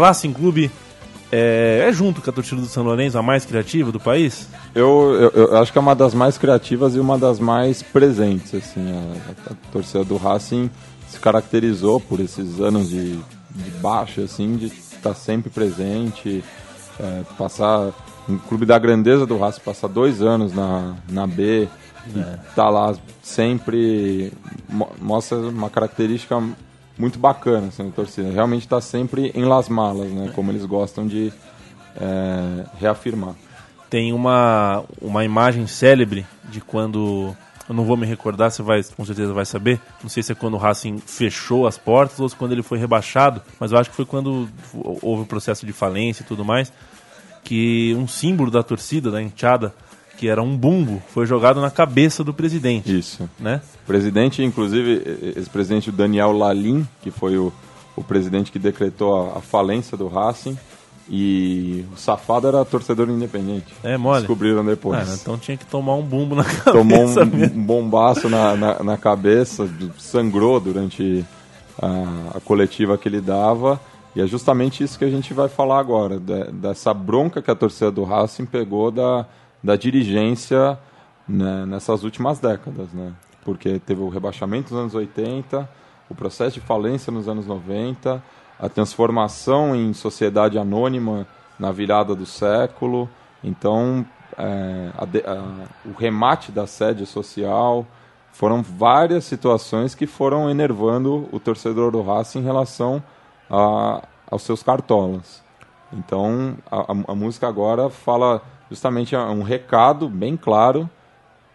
[0.00, 0.70] Racing Clube.
[1.32, 4.48] É, é junto com a torcida do São Lourenço, a mais criativa do país?
[4.74, 8.54] Eu, eu, eu acho que é uma das mais criativas e uma das mais presentes.
[8.54, 10.68] Assim, a, a torcida do Racing
[11.08, 16.42] se caracterizou por esses anos de, de baixa, assim, de estar sempre presente,
[16.98, 17.92] é, passar
[18.28, 21.68] um clube da grandeza do Racing passar dois anos na, na B
[22.08, 24.32] e tá lá sempre
[24.68, 26.40] mo- mostra uma característica
[27.00, 28.30] muito bacana assim, da torcida.
[28.30, 30.30] Realmente está sempre em las malas, né?
[30.34, 31.32] Como eles gostam de
[31.96, 33.34] é, reafirmar.
[33.88, 37.34] Tem uma, uma imagem célebre de quando.
[37.68, 39.80] Eu não vou me recordar, você vai, com certeza vai saber.
[40.02, 42.78] Não sei se é quando o Racing fechou as portas ou se quando ele foi
[42.78, 46.72] rebaixado, mas eu acho que foi quando houve o processo de falência e tudo mais.
[47.42, 49.72] Que um símbolo da torcida, da enteada,
[50.20, 52.94] que era um bumbo, foi jogado na cabeça do presidente.
[52.98, 53.26] Isso.
[53.38, 53.62] Né?
[53.84, 57.50] O presidente, inclusive, esse presidente o Daniel Lalim, que foi o,
[57.96, 60.58] o presidente que decretou a, a falência do Racing,
[61.08, 63.72] e o safado era torcedor independente.
[63.82, 64.18] É mole.
[64.20, 65.08] Descobriram depois.
[65.10, 66.70] Ah, então tinha que tomar um bumbo na cabeça.
[66.70, 71.24] Tomou um, um bombaço na, na, na cabeça, sangrou durante
[71.80, 73.80] a, a coletiva que ele dava.
[74.14, 77.54] E é justamente isso que a gente vai falar agora, de- dessa bronca que a
[77.54, 79.24] torcida do Racing pegou da,
[79.62, 80.78] da dirigência
[81.28, 82.92] né, nessas últimas décadas.
[82.92, 83.12] Né?
[83.44, 85.68] Porque teve o rebaixamento nos anos 80,
[86.08, 88.22] o processo de falência nos anos 90,
[88.58, 91.26] a transformação em sociedade anônima
[91.58, 93.08] na virada do século.
[93.42, 94.04] Então,
[94.36, 97.86] é, a a- o remate da sede social
[98.32, 103.02] foram várias situações que foram enervando o torcedor do Racing em relação
[103.50, 105.42] a- aos seus cartolas.
[105.92, 110.88] Então, a- a música agora fala justamente é um recado bem claro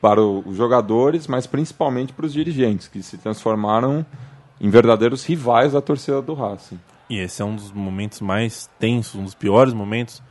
[0.02, 4.06] para os jogadores, mas principalmente para os dirigentes, que se transformaram
[4.62, 6.80] em verdadeiros rivais da torcida do Racing.
[7.10, 10.22] E esse é um dos momentos mais tensos, um dos piores momentos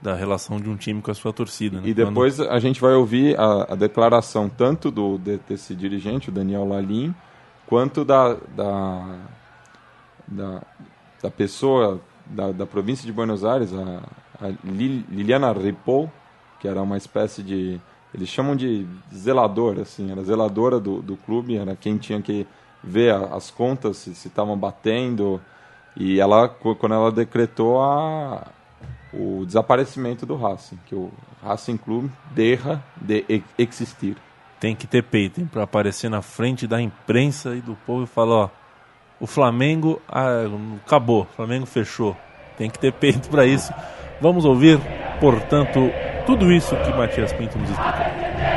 [0.00, 1.80] da relação de um time com a sua torcida.
[1.80, 1.88] Né?
[1.88, 6.28] E Quando- depois a gente vai ouvir a, a declaração tanto do, de- desse dirigente,
[6.28, 7.14] o Daniel Lalim,
[7.66, 9.18] quanto da, da,
[10.28, 10.62] da,
[11.22, 16.10] da pessoa da, da província de Buenos Aires, a, a Lil- Liliana Ripoll,
[16.64, 17.78] que era uma espécie de.
[18.14, 22.46] Eles chamam de zeladora, assim, era zeladora do, do clube, era quem tinha que
[22.82, 25.38] ver a- as contas, se estavam batendo.
[25.94, 28.46] E ela, quando ela decretou a,
[29.12, 34.16] o desaparecimento do Racing, que o Racing Clube deixa de existir.
[34.58, 38.34] tem que ter peito pra aparecer na frente da imprensa e do povo e falar,
[38.34, 38.48] ó,
[39.20, 40.44] o Flamengo ah,
[40.86, 42.16] acabou, o Flamengo fechou.
[42.56, 43.70] Tem que ter peito pra isso.
[44.20, 44.80] Vamos ouvir,
[45.20, 45.90] portanto,
[46.26, 48.53] tudo isso que Matias Pinto nos explicou.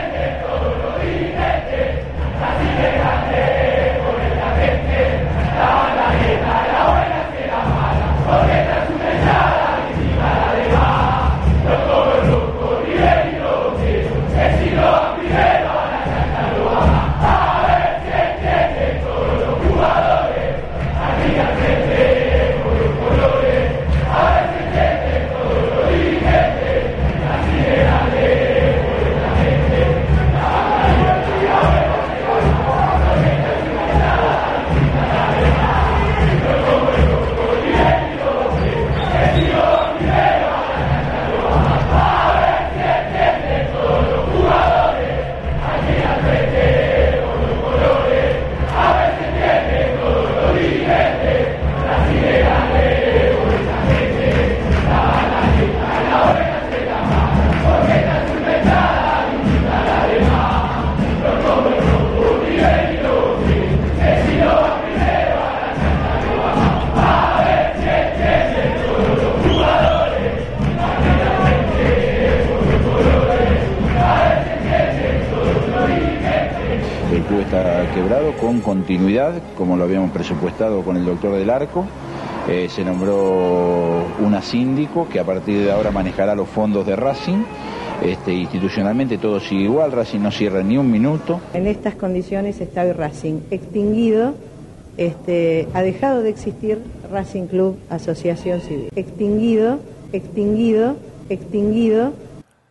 [77.11, 81.85] El club está quebrado con continuidad, como lo habíamos presupuestado con el doctor del Arco,
[82.49, 87.43] Eh, se nombró una síndico que a partir de ahora manejará los fondos de Racing.
[88.01, 91.41] Este, institucionalmente todo sigue igual, Racing no cierra ni un minuto.
[91.53, 94.33] En estas condiciones está hoy Racing extinguido,
[94.95, 96.79] este, ha dejado de existir
[97.11, 98.89] Racing Club Asociación Civil.
[98.95, 99.79] Extinguido,
[100.13, 100.95] extinguido,
[101.27, 102.13] extinguido.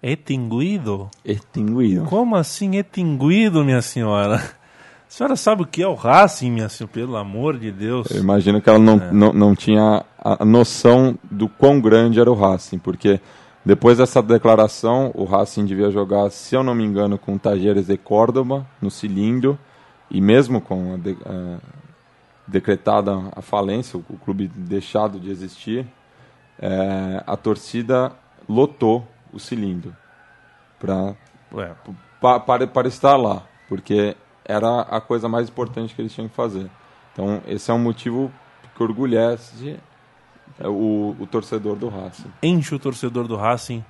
[0.03, 1.11] Extinguido?
[1.25, 2.05] Extinguido.
[2.05, 4.37] Como assim extinguido, minha senhora?
[4.37, 6.93] A senhora sabe o que é o Racing, minha senhora?
[6.93, 8.11] Pelo amor de Deus.
[8.11, 12.35] Eu imagino que ela não, não, não tinha a noção do quão grande era o
[12.35, 13.21] Racing, porque
[13.65, 17.87] depois dessa declaração, o Racing devia jogar, se eu não me engano, com o Tajeres
[17.87, 19.59] de Córdoba, no cilindro,
[20.11, 21.59] e mesmo com a de- a-
[22.47, 25.85] decretada a falência, o, clube deixado de existir,
[26.61, 28.13] eh, a torcida
[28.49, 29.07] lotou
[29.37, 29.95] o cilindro
[30.79, 31.15] para
[31.53, 31.73] Ué,
[32.21, 36.35] pa- para, para estar lá, porque era a coisa mais importante que eles tinham que
[36.35, 36.69] fazer.
[37.13, 38.33] Então, esse é um motivo
[38.75, 39.79] que orgulhece
[40.59, 42.31] é, o, o torcedor do Racing.
[42.43, 43.85] enche o torcedor do Racing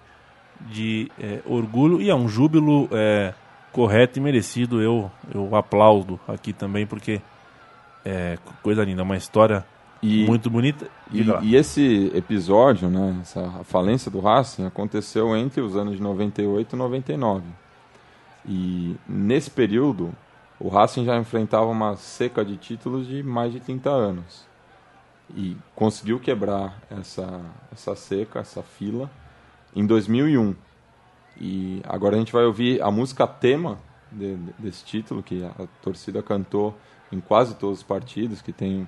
[0.60, 3.34] de é, orgulho e é um júbilo é,
[3.72, 4.80] correto e merecido.
[4.80, 7.20] Eu, eu aplaudo aqui também, porque
[8.04, 9.64] é coisa linda, uma história
[10.02, 10.88] E, muito bonita.
[11.10, 16.74] e, e esse episódio, né, essa falência do Racing, aconteceu entre os anos de 98
[16.74, 17.44] e 99.
[18.48, 20.12] E nesse período,
[20.60, 24.46] o Racing já enfrentava uma seca de títulos de mais de 30 anos.
[25.34, 27.40] E conseguiu quebrar essa,
[27.72, 29.10] essa seca, essa fila,
[29.74, 30.54] em 2001.
[31.40, 33.78] E agora a gente vai ouvir a música tema
[34.12, 36.74] de- desse título, que a torcida cantou
[37.10, 38.86] em quase todos os partidos, que tem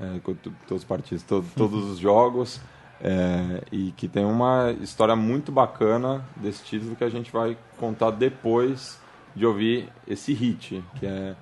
[0.00, 2.60] é, todos os partidos, to- todos os jogos,
[3.00, 8.10] é, e que tem uma história muito bacana desse título que a gente vai contar
[8.10, 8.98] depois
[9.34, 11.34] de ouvir esse hit, que é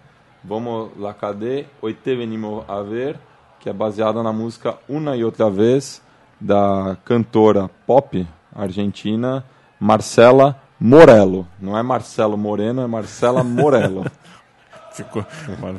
[0.47, 3.19] Vamos la cadê, hoy te venimos a ver,
[3.61, 6.03] que é baseada na música Una e Outra Vez,
[6.39, 9.43] da cantora pop argentina
[9.81, 11.47] Marcela Morello.
[11.59, 14.05] Não é Marcelo Moreno, é Marcela Morello.
[14.93, 15.25] Ficou,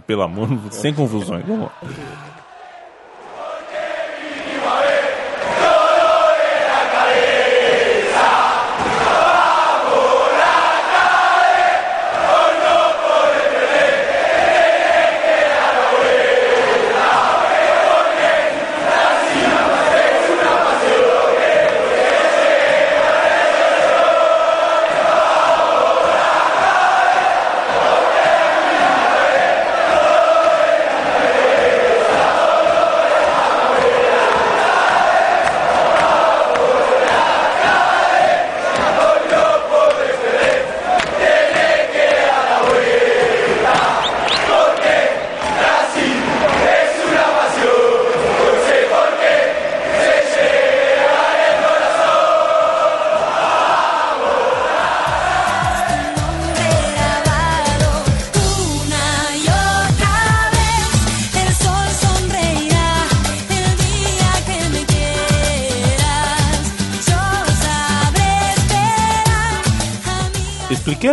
[0.07, 1.45] pelo amor, sem confusões.
[1.45, 1.71] Vamos lá.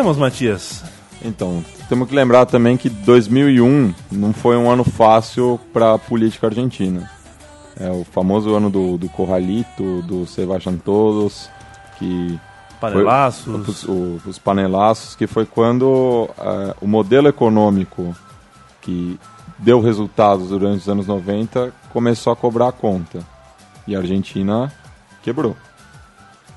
[0.03, 0.85] Expliquemos, Matias.
[1.25, 6.49] Então, temos que lembrar também que 2001 não foi um ano fácil para a política
[6.49, 7.09] argentina.
[7.79, 11.49] É o famoso ano do, do Corralito, do Se Vayan Todos,
[12.01, 12.37] que
[12.81, 13.69] Panelaços.
[13.69, 18.13] Os, o- os panelaços, que foi quando eh, o modelo econômico
[18.81, 19.17] que
[19.57, 23.21] deu resultados durante os anos 90 começou a cobrar a conta.
[23.87, 24.73] E a Argentina
[25.23, 25.57] quebrou.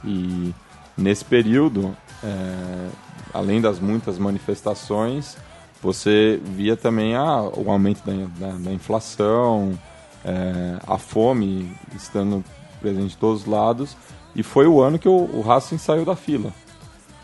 [0.04, 0.52] E
[0.98, 2.90] nesse período, eh,
[3.36, 5.38] além das muitas manifestações,
[5.82, 8.14] você via também ah, o aumento da,
[8.48, 9.78] da- da inflação,
[10.24, 12.44] eh, a fome estando
[12.82, 13.96] presente de todos os lados.
[14.36, 16.52] E foi o ano que o, o Racing saiu da fila.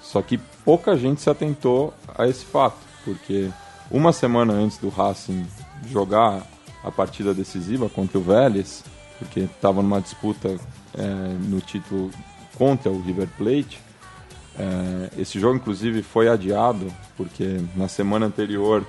[0.01, 3.49] Só que pouca gente se atentou a esse fato, porque
[3.89, 5.45] uma semana antes do Racing
[5.89, 6.43] jogar
[6.83, 8.83] a partida decisiva contra o Vélez,
[9.19, 10.57] porque estava numa disputa
[10.97, 12.11] eh, no título
[12.57, 13.79] contra o River Plate,
[14.57, 18.85] eh, esse jogo inclusive foi adiado, porque na semana anterior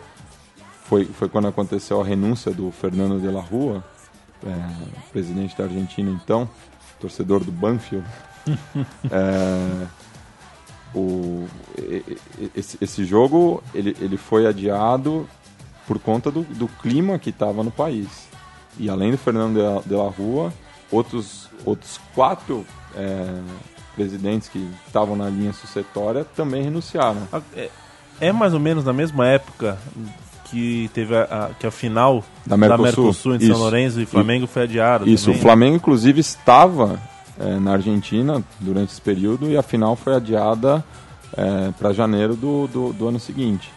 [0.84, 3.84] foi, foi quando aconteceu a renúncia do Fernando de la Rua,
[4.44, 4.48] eh,
[5.12, 6.48] presidente da Argentina então,
[7.00, 8.06] torcedor do Banfield.
[9.10, 9.86] É,
[10.94, 11.46] o,
[12.56, 15.28] esse, esse jogo ele, ele foi adiado
[15.86, 18.28] por conta do, do clima que estava no país.
[18.78, 20.52] E além do Fernando de la, de la Rua,
[20.90, 23.40] outros, outros quatro é,
[23.95, 27.22] presidentes que estavam na linha sucessória também renunciaram.
[27.55, 27.68] É,
[28.20, 29.78] é mais ou menos na mesma época
[30.51, 33.34] que teve a, a- que a final Da Mercosul.
[33.34, 33.55] entre Isso.
[33.55, 35.09] São Lourenço e Flamengo foi adiada.
[35.09, 37.01] Isso, também, o Flamengo inclusive estava
[37.38, 40.84] é, na Argentina durante esse período e a final foi adiada
[41.78, 43.70] para janeiro do, do, do ano seguinte.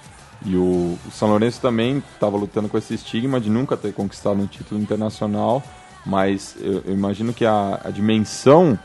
[0.46, 4.38] E o, o São Lourenço também estava lutando com esse estigma de nunca ter conquistado
[4.42, 5.64] um título internacional,
[6.06, 8.78] mas eu, eu imagino que a, a dimensão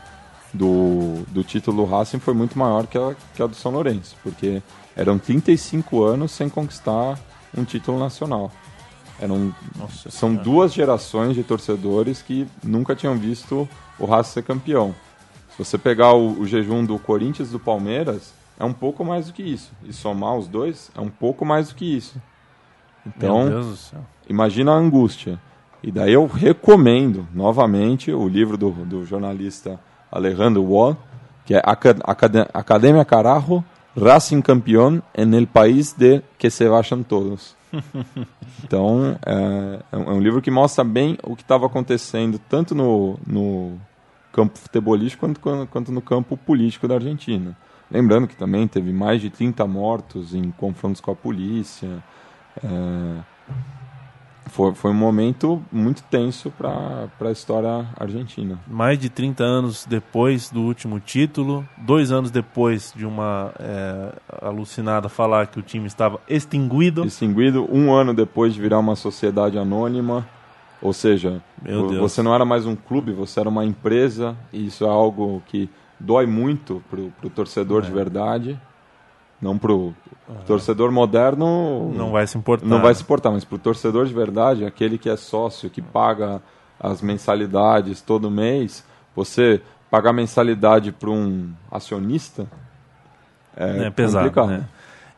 [0.53, 4.15] do, do título do Racing foi muito maior que a, que a do São Lourenço,
[4.21, 4.61] porque
[4.95, 7.19] eram 35 anos sem conquistar
[7.57, 8.51] um título nacional.
[9.19, 10.43] Eram, Nossa são Senhora.
[10.43, 13.67] duas gerações de torcedores que nunca tinham visto
[13.99, 14.95] o Racing ser campeão.
[15.51, 19.27] Se você pegar o, o jejum do Corinthians e do Palmeiras, é um pouco mais
[19.27, 19.71] do que isso.
[19.83, 22.21] E somar os dois, é um pouco mais do que isso.
[23.05, 23.47] Então,
[24.29, 25.39] imagina a angústia.
[25.83, 29.79] E daí eu recomendo novamente o livro do, do jornalista
[30.11, 30.97] Alejandro Wall,
[31.45, 33.63] que é Aca- Acad- Academia Carajo,
[33.95, 37.55] Racing Campeón en el país de que se vayan todos.
[38.63, 42.75] Então, é, é um é um livro que mostra bem o que estava acontecendo, tanto
[42.75, 43.77] no, no
[44.31, 47.57] campo futebolístico quanto, quanto- quanto no campo político da Argentina.
[47.89, 52.01] Lembrando que também teve mais de 30 mortos em confrontos com a polícia.
[52.63, 52.67] É,
[54.47, 58.59] foi, foi um momento muito tenso para a história argentina.
[58.67, 65.07] Mais de 30 anos depois do último título, dois anos depois de uma é, alucinada
[65.09, 67.05] falar que o time estava extinguido.
[67.05, 70.27] Extinguido um ano depois de virar uma sociedade anônima.
[70.81, 71.43] Ou seja,
[71.99, 74.35] você não era mais um clube, você era uma empresa.
[74.51, 75.69] E isso é algo que
[75.99, 77.85] dói muito pro, pro torcedor É.
[77.85, 78.59] de verdade.
[79.41, 79.93] Não pro
[80.45, 81.91] torcedor moderno.
[81.93, 82.65] Não vai se importar.
[82.65, 86.41] Não vai se importar, mas pro torcedor de verdade, aquele que é sócio, que paga
[86.79, 88.85] as mensalidades todo mês,
[89.15, 92.47] você pagar mensalidade para um acionista
[93.55, 94.49] é, É, pesado, complicado.
[94.49, 94.65] né?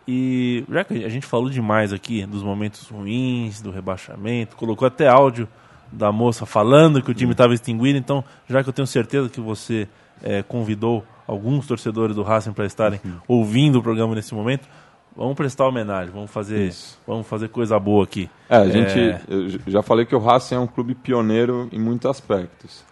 [0.08, 5.08] E já que a gente falou demais aqui dos momentos ruins, do rebaixamento, colocou até
[5.08, 5.48] áudio
[5.92, 9.40] da moça falando que o time estava extinguido, então já que eu tenho certeza que
[9.40, 9.88] você
[10.24, 13.18] eh, convidou alguns torcedores do Racing para estarem Uhum.
[13.28, 14.68] ouvindo o programa nesse momento,
[15.16, 17.00] vamos prestar homenagem, vamos fazer, Isso.
[17.08, 18.30] vamos fazer coisa boa aqui.
[18.50, 21.80] É, a gente, É, eu já falei que o Racing é um clube pioneiro em
[21.80, 22.84] muitos aspectos.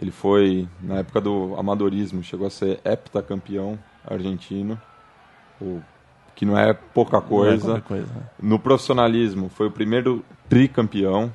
[0.00, 3.78] Ele foi, na época do amadorismo, chegou a ser heptacampeão
[4.08, 4.80] argentino,
[5.60, 5.80] o,
[6.36, 7.64] que não é pouca é coisa.
[7.66, 8.22] qualquer coisa, né?
[8.40, 11.32] No profissionalismo, foi o primeiro tricampeão.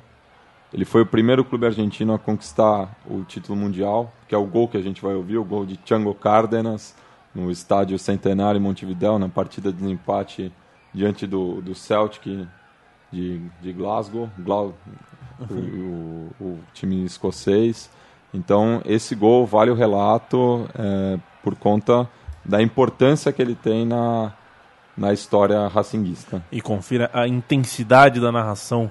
[0.74, 4.66] Ele foi o primeiro clube argentino a conquistar o título mundial, que é o gol
[4.66, 6.94] que a gente vai ouvir, o gol de Chango Cárdenas,
[7.32, 10.52] no estádio Centenário em Montevidéu, na partida de empate
[10.92, 12.46] diante do, do Celtic
[13.12, 14.28] de, de Glasgow,
[15.50, 17.88] o, o- o time escocês.
[18.32, 22.08] Então, esse gol vale o relato é, por conta
[22.44, 24.32] da importância que ele tem na,
[24.96, 26.42] na história racinguista.
[26.50, 28.90] E confira a intensidade da narração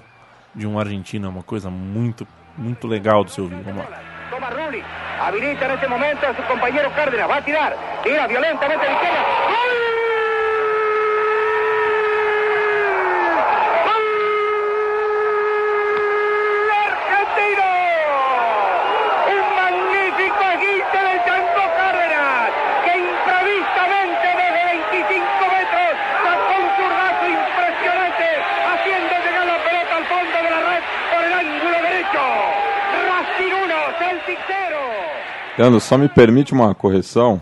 [0.53, 2.27] de um argentino, é uma coisa muito,
[2.57, 3.61] muito legal do seu ouvir.
[3.63, 3.99] Vamos lá.
[4.29, 4.83] Toma Rulli,
[5.19, 8.95] habilita en este momento a su compañero Cárdenas, va a tirar, tira violentamente a la
[8.95, 9.19] izquierda.
[9.47, 9.71] ¡Gol!
[16.83, 17.69] ¡Argentino!
[19.33, 22.49] Un magnífico esguince del Chango Cárdenas,
[22.85, 25.91] que imprevisamente desde 25 metros
[26.25, 28.27] sacó un zurdazo impresionante,
[28.71, 32.23] haciendo llegar la pelota al fondo de la red por el ángulo derecho.
[33.07, 34.77] Racing 1, Celtic 0.
[35.55, 37.39] Leandro, só me permite uma correção,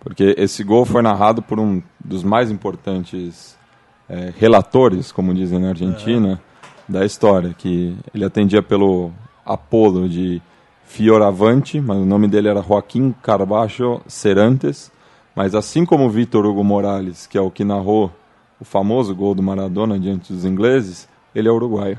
[0.00, 3.56] porque esse gol foi narrado por um dos mais importantes
[4.08, 6.42] eh, relatores, como dizem na Argentina,
[6.88, 9.12] da história, que ele atendia pelo
[9.46, 10.42] Apolo de
[10.84, 14.90] Fioravante, mas o nome dele era Joaquim Carbacho Serantes,
[15.34, 18.10] mas assim como Vitor Hugo Morales, que é o que narrou
[18.60, 21.98] o famoso gol do Maradona diante dos ingleses, ele é uruguaio.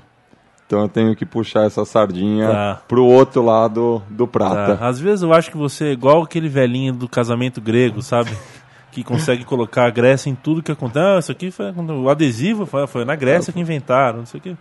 [0.67, 2.81] Então eu tenho que puxar essa sardinha Tá.
[2.87, 4.77] pro outro lado do prata.
[4.77, 8.31] Tá, Às vezes eu acho que você é igual aquele velhinho do casamento grego, sabe?
[8.91, 11.05] Que consegue colocar a Grécia em tudo que acontece.
[11.05, 14.41] Ah, isso aqui foi o adesivo, foi, foi na Grécia que inventaram, não sei o
[14.41, 14.57] que.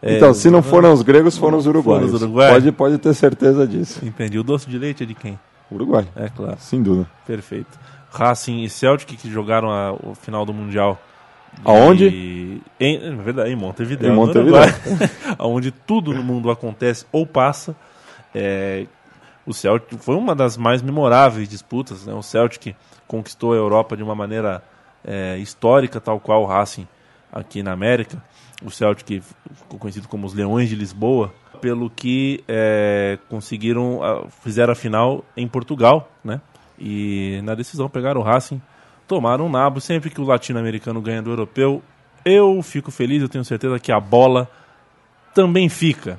[0.00, 2.04] É, Então, se não foram os gregos, foram os uruguaios.
[2.06, 2.54] Foram os uruguaios?
[2.54, 4.00] Pode, pode ter certeza disso.
[4.02, 4.38] Entendi.
[4.38, 5.38] O doce de leite é de quem?
[5.70, 6.56] Uruguai, É claro.
[6.60, 7.06] sem dúvida.
[7.26, 7.78] Perfeito.
[8.10, 10.98] Racing e Celtic que jogaram a- o final do Mundial.
[11.54, 12.60] De- Aonde?
[12.80, 14.06] Em, é verdade, em Montevideo.
[14.06, 14.60] Em no Montevideo.
[15.38, 17.74] Onde tudo no mundo acontece ou passa.
[18.34, 18.86] É,
[19.46, 22.06] o Celtic foi uma das mais memoráveis disputas.
[22.06, 22.12] Né?
[22.14, 22.74] O Celtic
[23.06, 24.62] conquistou a Europa de uma maneira
[25.04, 26.86] é, histórica, tal qual o Racing
[27.32, 28.22] aqui na América.
[28.62, 29.22] O Celtic
[29.54, 34.00] ficou conhecido como os Leões de Lisboa, pelo que é, conseguiram,
[34.42, 36.40] fizeram a final em Portugal, né?
[36.78, 38.60] E na decisão pegaram o Racing,
[39.06, 39.80] tomaram um nabo.
[39.80, 41.82] Sempre que o latino-americano ganha do europeu,
[42.24, 44.48] Eu fico feliz, eu tenho certeza que a bola
[45.34, 46.18] também fica.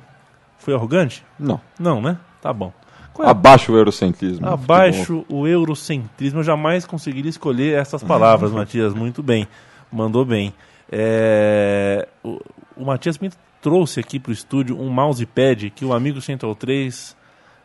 [0.58, 1.24] Foi arrogante?
[1.38, 1.60] Não.
[1.78, 2.18] Não, né?
[2.40, 2.72] Tá bom.
[3.18, 4.46] É Abaixo o eurocentrismo.
[4.46, 6.40] Abaixo o eurocentrismo.
[6.40, 8.94] Eu jamais conseguiria escolher essas palavras, Matias.
[8.94, 9.48] Muito bem.
[9.90, 10.52] Mandou bem.
[10.92, 12.40] É, O,
[12.76, 13.30] o Matias me
[13.60, 17.16] trouxe aqui pro estúdio um mousepad que o amigo Central 3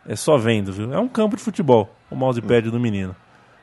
[0.07, 0.91] é só vendo, viu?
[0.93, 3.15] É um campo de futebol, o mousepad do menino.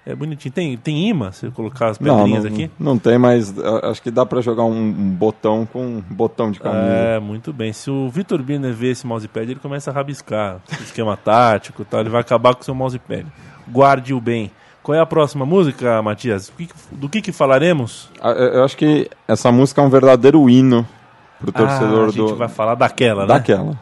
[0.07, 0.53] É bonitinho.
[0.53, 2.71] Tem, tem imã, se eu colocar as Não, pedrinhas não, aqui?
[2.81, 6.51] não tem, mas uh, acho que dá pra jogar um, um botão com um botão
[6.51, 6.81] de camisa.
[6.87, 7.73] É, muito bem.
[7.73, 12.01] Se o Vitor Birner ver esse mousepad, ele começa a rabiscar esquema tático tal.
[12.01, 13.27] Ele vai acabar com o seu mousepad.
[13.71, 14.51] Guarde-o bem.
[14.83, 16.49] Qual é a próxima música, Matias?
[16.49, 18.09] Do que, do que, que falaremos?
[18.23, 20.87] Ah, Eu eu acho que essa música é um verdadeiro hino
[21.39, 22.37] pro torcedor ah, a gente do.
[22.37, 23.29] vai falar daquela, né?
[23.29, 23.79] Daquela.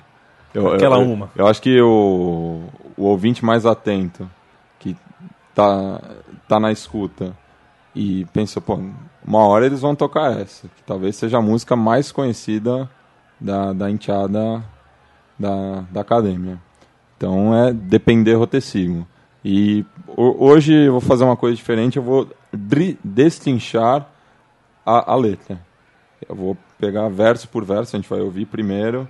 [0.53, 1.31] Eu, Aquela eu, uma.
[1.37, 2.63] Eu acho que o,
[2.97, 4.29] o ouvinte mais atento,
[5.57, 6.01] tá,
[6.47, 7.37] tá na escuta
[7.95, 8.79] e pensa, pô,
[9.27, 12.89] uma hora eles vão tocar essa, que talvez seja a música mais conhecida
[13.41, 14.63] da, da enteada
[15.39, 16.59] da, da academia.
[17.17, 19.07] Então é Depender Rotecigo.
[19.45, 22.29] E ho- hoje eu vou fazer uma coisa diferente, eu vou
[23.03, 24.07] destrinchar
[24.85, 25.59] a, a letra.
[26.29, 29.09] Eu vou pegar verso por verso, a gente vai ouvir primeiro.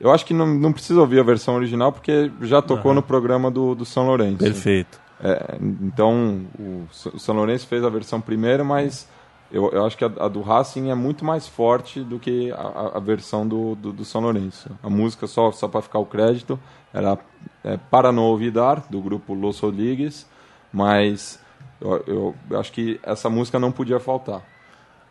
[0.00, 3.50] Eu acho que não, não precisa ouvir a versão original, porque já tocou no programa
[3.50, 4.38] do, do São Lourenço.
[4.38, 5.00] Perfeito.
[5.20, 9.08] É, então, o, o São Lourenço fez a versão primeiro, mas
[9.50, 12.92] eu, eu acho que a, a do Racing é muito mais forte do que a,
[12.96, 14.70] a- versão do, do, do São Lourenço.
[14.82, 16.58] A música, só, só para ficar o crédito,
[16.92, 17.18] era
[17.64, 20.28] é, Para Não Olvidar, do grupo Los Rodrigues,
[20.72, 21.40] mas
[21.80, 24.42] eu, eu- eu acho que essa música não podia faltar.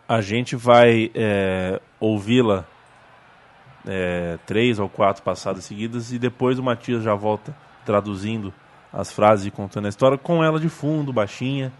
[0.07, 2.63] A gente vai é, ouvi-la
[3.85, 7.55] é, três ou quatro passadas seguidas e depois o Matias já volta
[7.85, 8.53] traduzindo
[8.91, 11.71] as frases contando a história com ela de fundo, baixinha.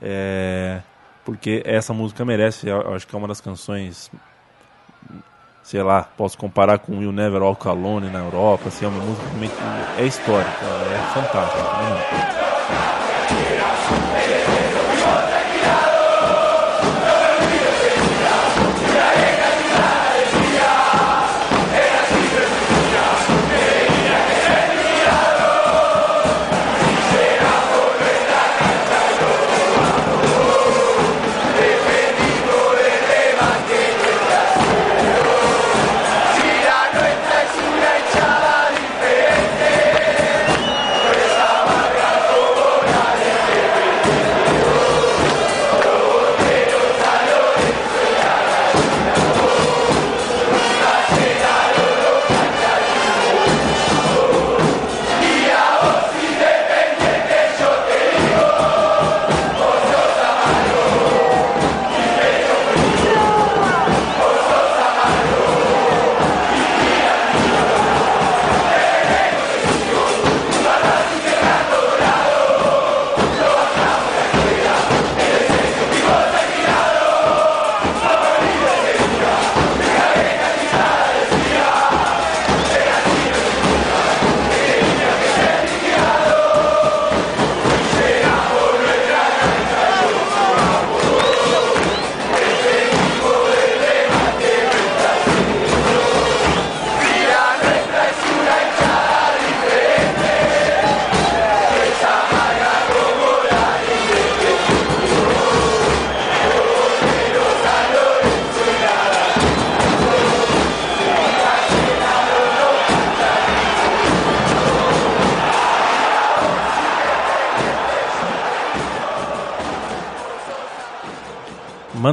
[0.00, 0.80] é,
[1.24, 4.08] porque essa música merece, eu acho que é uma das canções,
[5.60, 9.26] sei lá, posso comparar com Will Never Walk Alone na Europa, assim, é uma música
[9.30, 11.62] que é histórica, é fantástica.
[13.50, 13.55] né?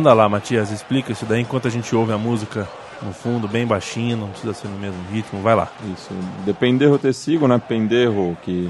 [0.03, 2.67] Manda lá, Matias, explica isso daí enquanto a gente ouve a música
[3.01, 5.69] no fundo, bem baixinho, não precisa ser no mesmo ritmo, vai lá.
[5.93, 6.09] Isso.
[6.45, 7.57] Dependerro tecigo, né?
[7.57, 8.69] Penderro, que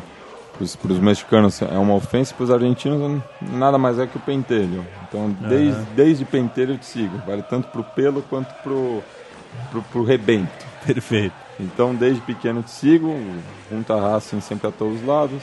[0.53, 4.85] para os mexicanos é uma ofensa, para os argentinos nada mais é que o pentelho.
[5.09, 5.87] Então, desde, Aham.
[5.95, 7.19] desde pentelho te sigo.
[7.25, 9.03] Vale tanto pro pelo quanto pro,
[9.91, 10.63] pro rebento.
[10.85, 11.33] Perfeito.
[11.59, 13.11] Então, desde pequeno te sigo,
[13.71, 15.41] junta a Racing sempre a todos os lados.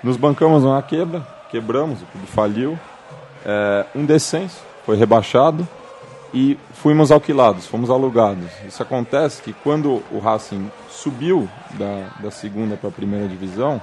[0.00, 2.78] Nos bancamos uma quebra, quebramos, o clube faliu.
[3.44, 5.66] É, um descenso, foi rebaixado
[6.32, 8.50] e fomos alquilados, fomos alugados.
[8.66, 13.80] Isso acontece que quando o Racing subiu da, da segunda para a primeira divisão,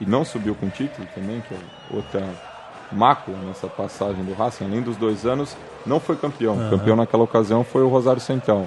[0.00, 1.58] e não subiu com título também, que é
[1.90, 2.22] outra
[2.92, 6.54] mácula nessa passagem do Racing, além dos dois anos, não foi campeão.
[6.54, 6.70] Aham.
[6.70, 8.66] Campeão naquela ocasião foi o Rosário Central.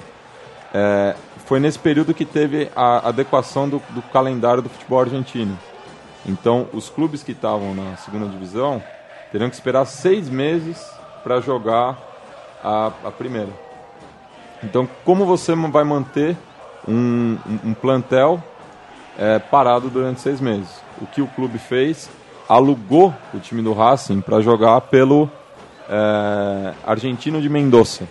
[0.72, 1.14] É,
[1.46, 5.58] foi nesse período que teve a adequação do, do calendário do futebol argentino.
[6.26, 8.82] Então, os clubes que estavam na segunda divisão
[9.30, 10.84] teriam que esperar seis meses
[11.28, 11.98] para jogar
[12.64, 13.50] a, a primeira.
[14.64, 16.34] Então, como você vai manter
[16.88, 18.42] um, um- plantel
[19.18, 20.80] é, parado durante seis meses?
[21.02, 22.08] O que o clube fez?
[22.48, 25.30] Alugou o time do Racing para jogar pelo
[25.86, 28.08] é, Argentino de Mendoza,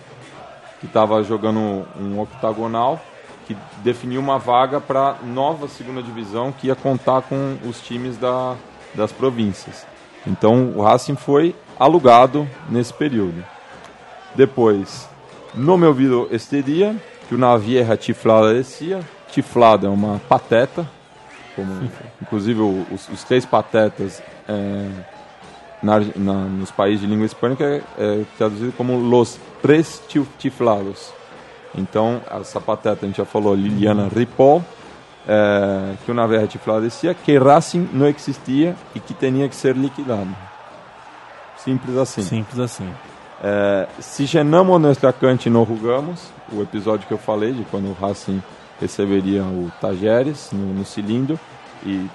[0.78, 1.58] que estava jogando
[2.00, 3.00] um octagonal
[3.48, 8.54] que definiu uma vaga para nova segunda divisão que ia contar com os times da,
[8.94, 9.84] das províncias.
[10.24, 13.44] Então o Racing foi alugado nesse período.
[14.34, 15.08] Depois,
[15.54, 16.94] no meu ouvido este dia,
[17.28, 19.00] que o Navieja Chiflada descia.
[19.30, 20.88] Chiflada é uma pateta,
[21.54, 21.70] como
[22.22, 24.88] inclusive os, os três patetas é,
[25.82, 30.02] na na- nos países de língua hispânica é, é traduzido como los tres
[30.38, 31.12] chiflados.
[31.74, 34.64] Então, essa pateta, a gente já falou, Liliana Ripoll,
[35.28, 39.76] é, que o Navieja Chiflada descia, que Racing não existia e que tinha que ser
[39.76, 40.34] liquidado.
[41.68, 42.22] Simples assim.
[42.22, 42.88] Simples assim.
[43.42, 47.88] É, se llenamos nuestra cancha e não rugamos, o episódio que eu falei de quando
[47.88, 48.42] o Racing
[48.80, 51.38] receberia o Tajeres no, no cilindro
[51.84, 52.06] e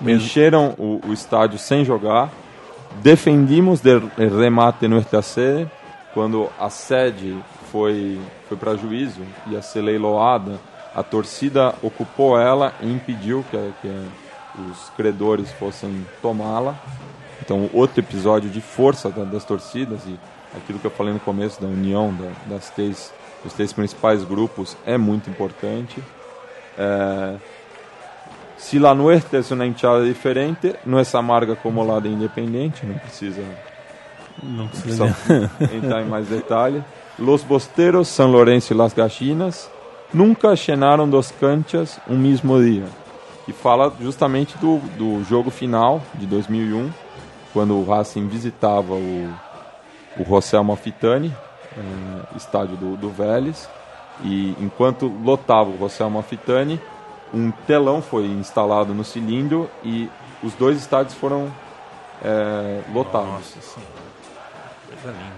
[0.00, 2.30] Mesmo- encheram o, o estádio sem jogar.
[3.02, 5.70] Defendimos del remate nuestra sede
[6.12, 7.38] quando a sede
[7.70, 10.60] foi foi para juízo ia ser leiloada.
[10.94, 13.88] A torcida ocupou ela e impediu que, que
[14.70, 16.74] os credores fossem tomá-la.
[17.44, 20.18] Então, outro episódio de força da- das torcidas e
[20.56, 23.12] aquilo que eu falei no começo da união da- das três,
[23.42, 26.02] dos três principais grupos é muito importante.
[26.78, 27.34] É,
[28.56, 32.94] se la nuestra es una hinchada diferente, não é amarga como la de Independiente, não
[32.96, 33.42] precisa,
[34.42, 35.04] Não precisa
[35.74, 36.82] entrar em mais detalhe.
[37.18, 39.70] Los Bosteros, San Lorenzo e Las Gachinas
[40.14, 42.84] nunca llenaram dos canchas um mesmo dia.
[43.46, 46.90] E fala justamente do, do jogo final de 2001,
[47.52, 49.32] quando o Racing visitava o,
[50.18, 51.34] o José Amalfitani,
[51.76, 53.68] eh, estádio do, do Vélez,
[54.24, 56.80] e enquanto lotava o José Amalfitani,
[57.32, 60.08] um telão foi instalado no cilindro e
[60.42, 61.50] os dois estádios foram
[62.22, 63.54] eh, lotados.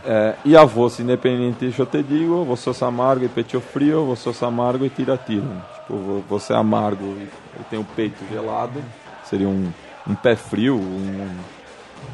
[0.05, 4.29] É, e a voz independente, eu te digo, você é amargo e pecho frio, você
[4.29, 5.47] é amargo e tira tiro.
[5.81, 7.29] Tipo, vo- você é amargo e
[7.61, 8.83] e tem o peito gelado,
[9.25, 9.73] seria um,
[10.09, 11.31] um pé frio, um,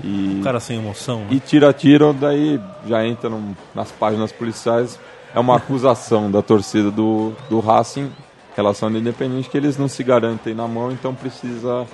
[0.05, 1.21] e, Um cara sem emoção.
[1.21, 1.27] né?
[1.31, 3.31] e tira tiro, daí já entra
[3.75, 4.99] nas páginas policiais,
[5.35, 8.13] é uma acusação da torcida do, do Racing em
[8.57, 11.87] relação ao Independente, que eles não se garantem na mão, então precisa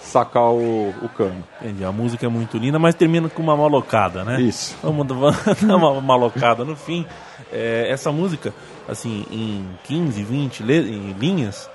[0.00, 1.42] sacar o, o cano.
[1.60, 1.84] Entendi.
[1.84, 4.40] A música é muito linda, mas termina com uma malocada, né?
[4.40, 4.76] Isso.
[4.82, 7.04] Vamos vamos dar uma malocada no fim.
[7.52, 8.54] É, essa música,
[8.88, 11.68] assim, em 15, 20 le- em linhas,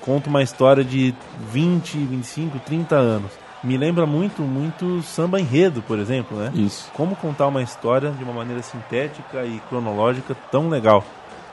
[0.00, 1.14] conta uma história de
[1.50, 3.30] 20, 25, 30 anos.
[3.62, 6.50] Me lembra muito, muito samba enredo, por exemplo, né?
[6.54, 6.90] Isso.
[6.94, 11.04] Como contar uma história de uma maneira sintética e cronológica tão legal.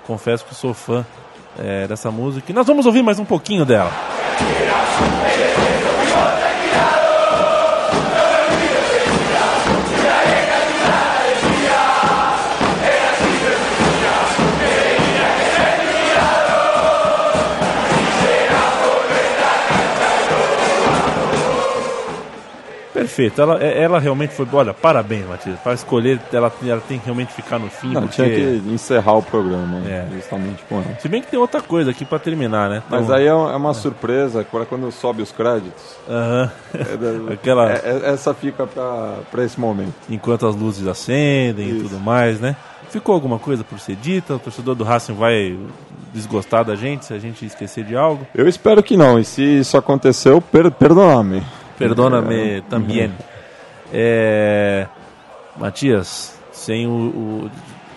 [0.08, 1.06] Confesso que sou fã
[1.58, 2.52] é, dessa música.
[2.52, 3.92] E nós vamos ouvir mais um pouquinho dela.
[22.94, 24.48] Perfeito, ela, é- ela realmente foi.
[24.52, 25.60] Olha, parabéns, Matias.
[25.60, 27.94] Para escolher, ela, ela tem que realmente ficar no fim.
[27.94, 28.16] Não, porque...
[28.16, 30.06] tinha que encerrar o programa, É.
[30.14, 30.98] justamente com ela.
[31.00, 32.82] Se bem que tem outra coisa aqui para terminar, né?
[32.90, 35.96] Mas Então- aí é é uma surpresa para quando sobe os créditos.
[36.10, 36.52] Aham.
[36.74, 39.94] É da- Aquela- é- é- essa fica para esse momento.
[40.10, 41.90] Enquanto as luzes acendem e Isso.
[41.90, 42.56] tudo mais, né?
[42.90, 44.34] Ficou alguma coisa por ser dita?
[44.34, 45.56] O torcedor do Racing vai
[46.12, 48.26] desgostar da gente se a gente esquecer de algo?
[48.34, 49.20] Eu espero que não.
[49.20, 51.44] E se isso aconteceu, per perdona-me.
[51.80, 53.12] Perdona-me também.
[53.92, 54.86] É...
[55.58, 57.52] Matias, sem o, o.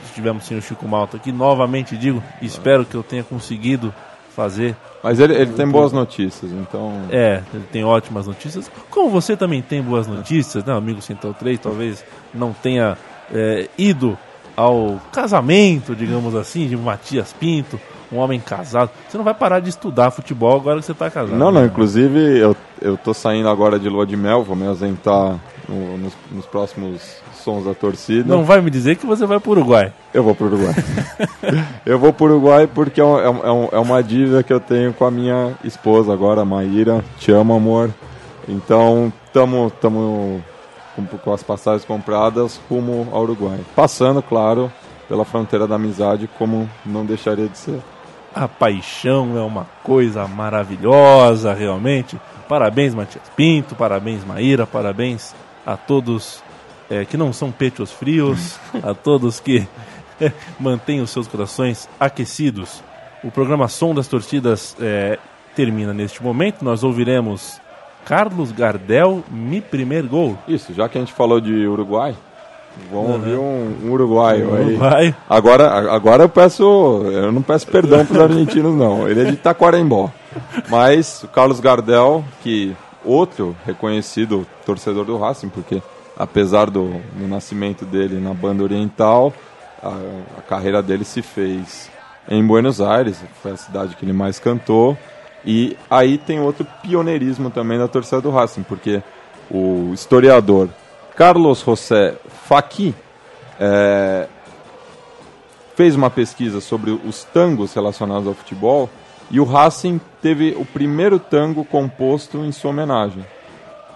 [0.07, 3.95] Estivemos sem o Chico Malta aqui, novamente digo, espero que eu tenha conseguido
[4.35, 4.77] fazer.
[5.03, 7.03] Mas ele, ele tem boas notícias, então.
[7.11, 8.71] É, ele tem ótimas notícias.
[8.91, 12.05] Como você também tem boas notícias, né, amigo Central 3, talvez
[12.35, 12.97] não tenha
[13.33, 14.19] é, ido
[14.57, 17.81] ao casamento, digamos assim, de Matias Pinto,
[18.13, 18.91] um homem casado.
[19.09, 21.37] Você não vai parar de estudar futebol agora que você está casado.
[21.37, 21.67] Não, não, né?
[21.67, 25.39] inclusive eu, eu tô saindo agora de lua de mel, vou me ausentar
[25.69, 27.01] no- nos, nos próximos
[27.43, 28.29] sons da torcida.
[28.29, 29.93] Não vai me dizer que você vai para o Uruguai.
[30.15, 30.75] Eu vou pro Uruguai.
[31.87, 34.61] eu vou pro Uruguai porque é, um- é um- é é uma dívida que eu
[34.61, 37.05] tenho com a minha esposa agora, Maíra.
[37.19, 37.91] Te amo, amor.
[38.49, 40.43] Então, tamo, tamo
[40.97, 43.59] com, com as passagens compradas rumo ao Uruguai.
[43.75, 44.71] Passando, claro,
[45.09, 47.81] pela fronteira da amizade, como não deixaria de ser.
[48.35, 52.19] A paixão é uma coisa maravilhosa, realmente.
[52.49, 55.35] Parabéns, Matias Pinto, parabéns, Maíra, parabéns
[55.67, 56.43] a todos
[56.91, 59.67] eh, que não são pechos frios, a todos que
[60.59, 62.83] mantenha os seus corações aquecidos.
[63.23, 65.19] O programa Som das Torcidas é,
[65.55, 66.65] termina neste momento.
[66.65, 67.61] Nós ouviremos
[68.05, 70.39] Carlos Gardel, Mi Primeiro Gol.
[70.49, 72.17] Isso, já que a gente falou de Uruguai,
[72.91, 73.13] vamos Uhum.
[73.15, 74.65] ouvir um, um uruguaio aí.
[74.67, 75.15] Uruguai.
[75.29, 79.09] Agora, agora eu peço, eu não peço perdão para os argentinos não.
[79.09, 80.11] Ele é de Taquarembó.
[80.69, 85.83] Mas o Carlos Gardel, que outro reconhecido torcedor do Racing, porque
[86.17, 89.33] apesar do, do nascimento dele na banda oriental,
[89.83, 89.95] a,
[90.39, 91.91] a carreira dele se fez
[92.29, 94.97] em Buenos Aires, foi a cidade que ele mais cantou.
[95.45, 99.03] E aí tem outro pioneirismo também da torcida do Racing, porque
[99.51, 100.69] o historiador
[101.17, 102.15] Carlos José
[102.47, 102.95] Faqui
[103.61, 104.27] é,
[105.77, 108.89] fez uma pesquisa sobre os tangos relacionados ao futebol
[109.31, 113.25] e o Racing teve o primeiro tango composto em sua homenagem.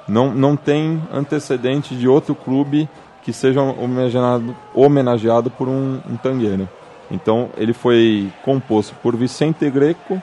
[0.08, 2.88] Não, não tem antecedente de outro clube
[3.22, 6.68] que seja homenageado, homenageado por um, um tangueiro.
[7.10, 10.20] Então ele foi composto por Vicente Greco,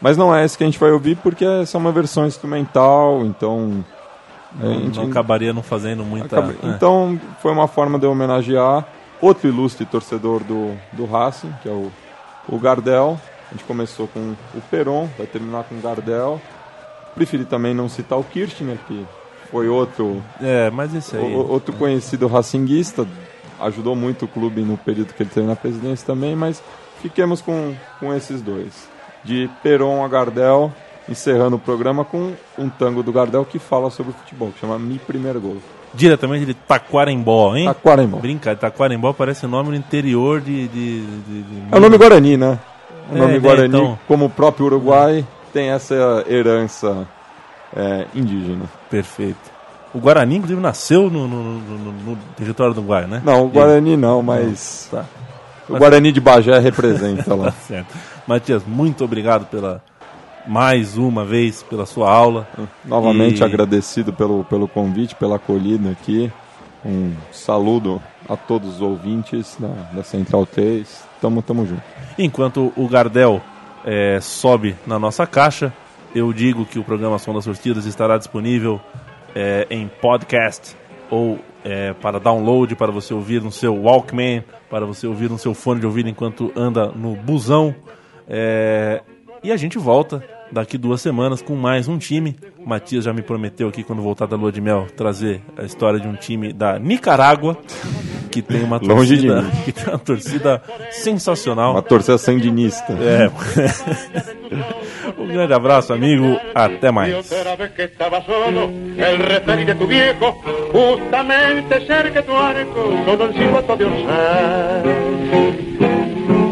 [0.00, 3.24] mas não é esse que a gente vai ouvir porque essa é uma versão instrumental,
[3.24, 3.84] então
[4.60, 6.38] a Não, gente- não acabaria não fazendo muita.
[6.38, 6.66] Acabei- é.
[6.74, 8.86] Então foi uma forma de homenagear
[9.20, 11.90] outro ilustre torcedor do, do Racing, que é o,
[12.48, 13.18] o Gardel.
[13.50, 16.40] A gente começou com o Peron, vai terminar com o Gardel.
[17.14, 19.06] Preferi também não citar o Kirchner, que
[19.50, 21.22] foi outro, É, mas esse aí.
[21.34, 23.06] o- outro conhecido racinguista.
[23.60, 26.60] Ajudou muito o clube no período que ele teve na presidência também, mas
[27.00, 28.88] fiquemos com, com esses dois.
[29.22, 30.72] De Peron a Gardel,
[31.08, 34.98] encerrando o programa com um tango do Gardel que fala sobre futebol, que chama Mi
[34.98, 35.56] Primeiro Gol.
[35.92, 37.66] Diretamente de Taquarembó, hein?
[37.66, 38.18] Taquarembó.
[38.18, 40.66] Brinca, Taquarembó parece nome no interior de.
[40.68, 42.58] de, de- de- É o nome Guarani, né?
[43.12, 43.98] O É, nome né, Guarani, então.
[44.08, 47.06] como o próprio Uruguai, tem essa herança
[47.76, 48.64] é, indígena.
[48.90, 49.52] Perfeito.
[49.94, 53.22] O Guarani, inclusive, nasceu no, no- no- no- no território do Uruguai, né?
[53.24, 55.04] Não, o Guarani não, mas Tá.
[55.68, 57.46] o Guarani de Bagé representa lá.
[57.46, 57.94] Tá certo.
[58.26, 59.80] Matias, muito obrigado pela.
[60.46, 62.46] Mais uma vez pela sua aula.
[62.84, 66.30] Novamente E- agradecido pelo, pelo convite, pela acolhida aqui.
[66.84, 71.04] Um saludo a todos os ouvintes da, da Central 3.
[71.20, 71.82] Tamo, tamo junto.
[72.18, 73.40] Enquanto o Gardel
[73.86, 75.72] eh, sobe na nossa caixa,
[76.14, 78.78] eu digo que o programa Som das Torcidas estará disponível
[79.34, 80.76] eh, em podcast
[81.10, 85.54] ou eh, para download, para você ouvir no seu Walkman, para você ouvir no seu
[85.54, 87.74] fone de ouvido enquanto anda no busão.
[89.42, 90.24] E a gente volta
[90.54, 92.36] daqui duas semanas com mais um time.
[92.58, 95.98] O Matias já me prometeu aqui, quando voltar da lua de mel, trazer a história
[95.98, 97.58] de um time da Nicarágua,
[98.30, 101.72] que tem uma Longe de torcida, que tem uma torcida sensacional.
[101.72, 102.92] Uma torcida sandinista.
[102.92, 103.28] É.
[105.20, 106.38] um grande abraço, amigo.
[106.54, 107.12] Até mais.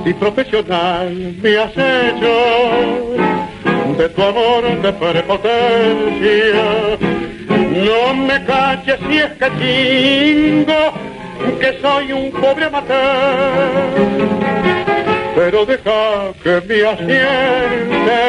[0.04, 3.51] Y profesional me has hecho
[3.96, 6.64] de tu amor de prepotencia.
[7.86, 10.92] No me caches si es que chingo,
[11.58, 14.32] que soy un pobre amateur
[15.34, 18.20] pero deja que me asiente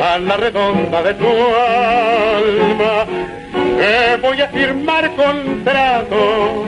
[0.00, 3.06] a la redonda de tu alma.
[3.52, 6.66] Que voy a firmar contrato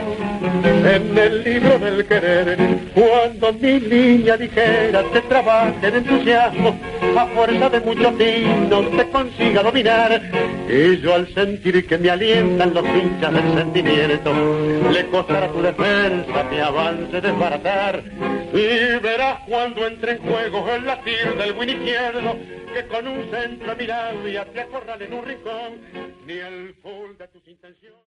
[0.65, 2.57] en el libro del querer.
[2.93, 6.79] Cuando mi niña dijera te trabaje de entusiasmo,
[7.17, 10.21] a fuerza de muchos vinos te consiga dominar.
[10.67, 14.33] Y yo al sentir que me alientan los hinchas del sentimiento,
[14.91, 18.03] le costará tu defensa mi avance desbaratar.
[18.53, 22.35] Y verás cuando entre en juego el latir del win izquierdo,
[22.73, 25.79] que con un centro mirado ya te acorral en un rincón,
[26.25, 27.99] ni el full de tus intenciones.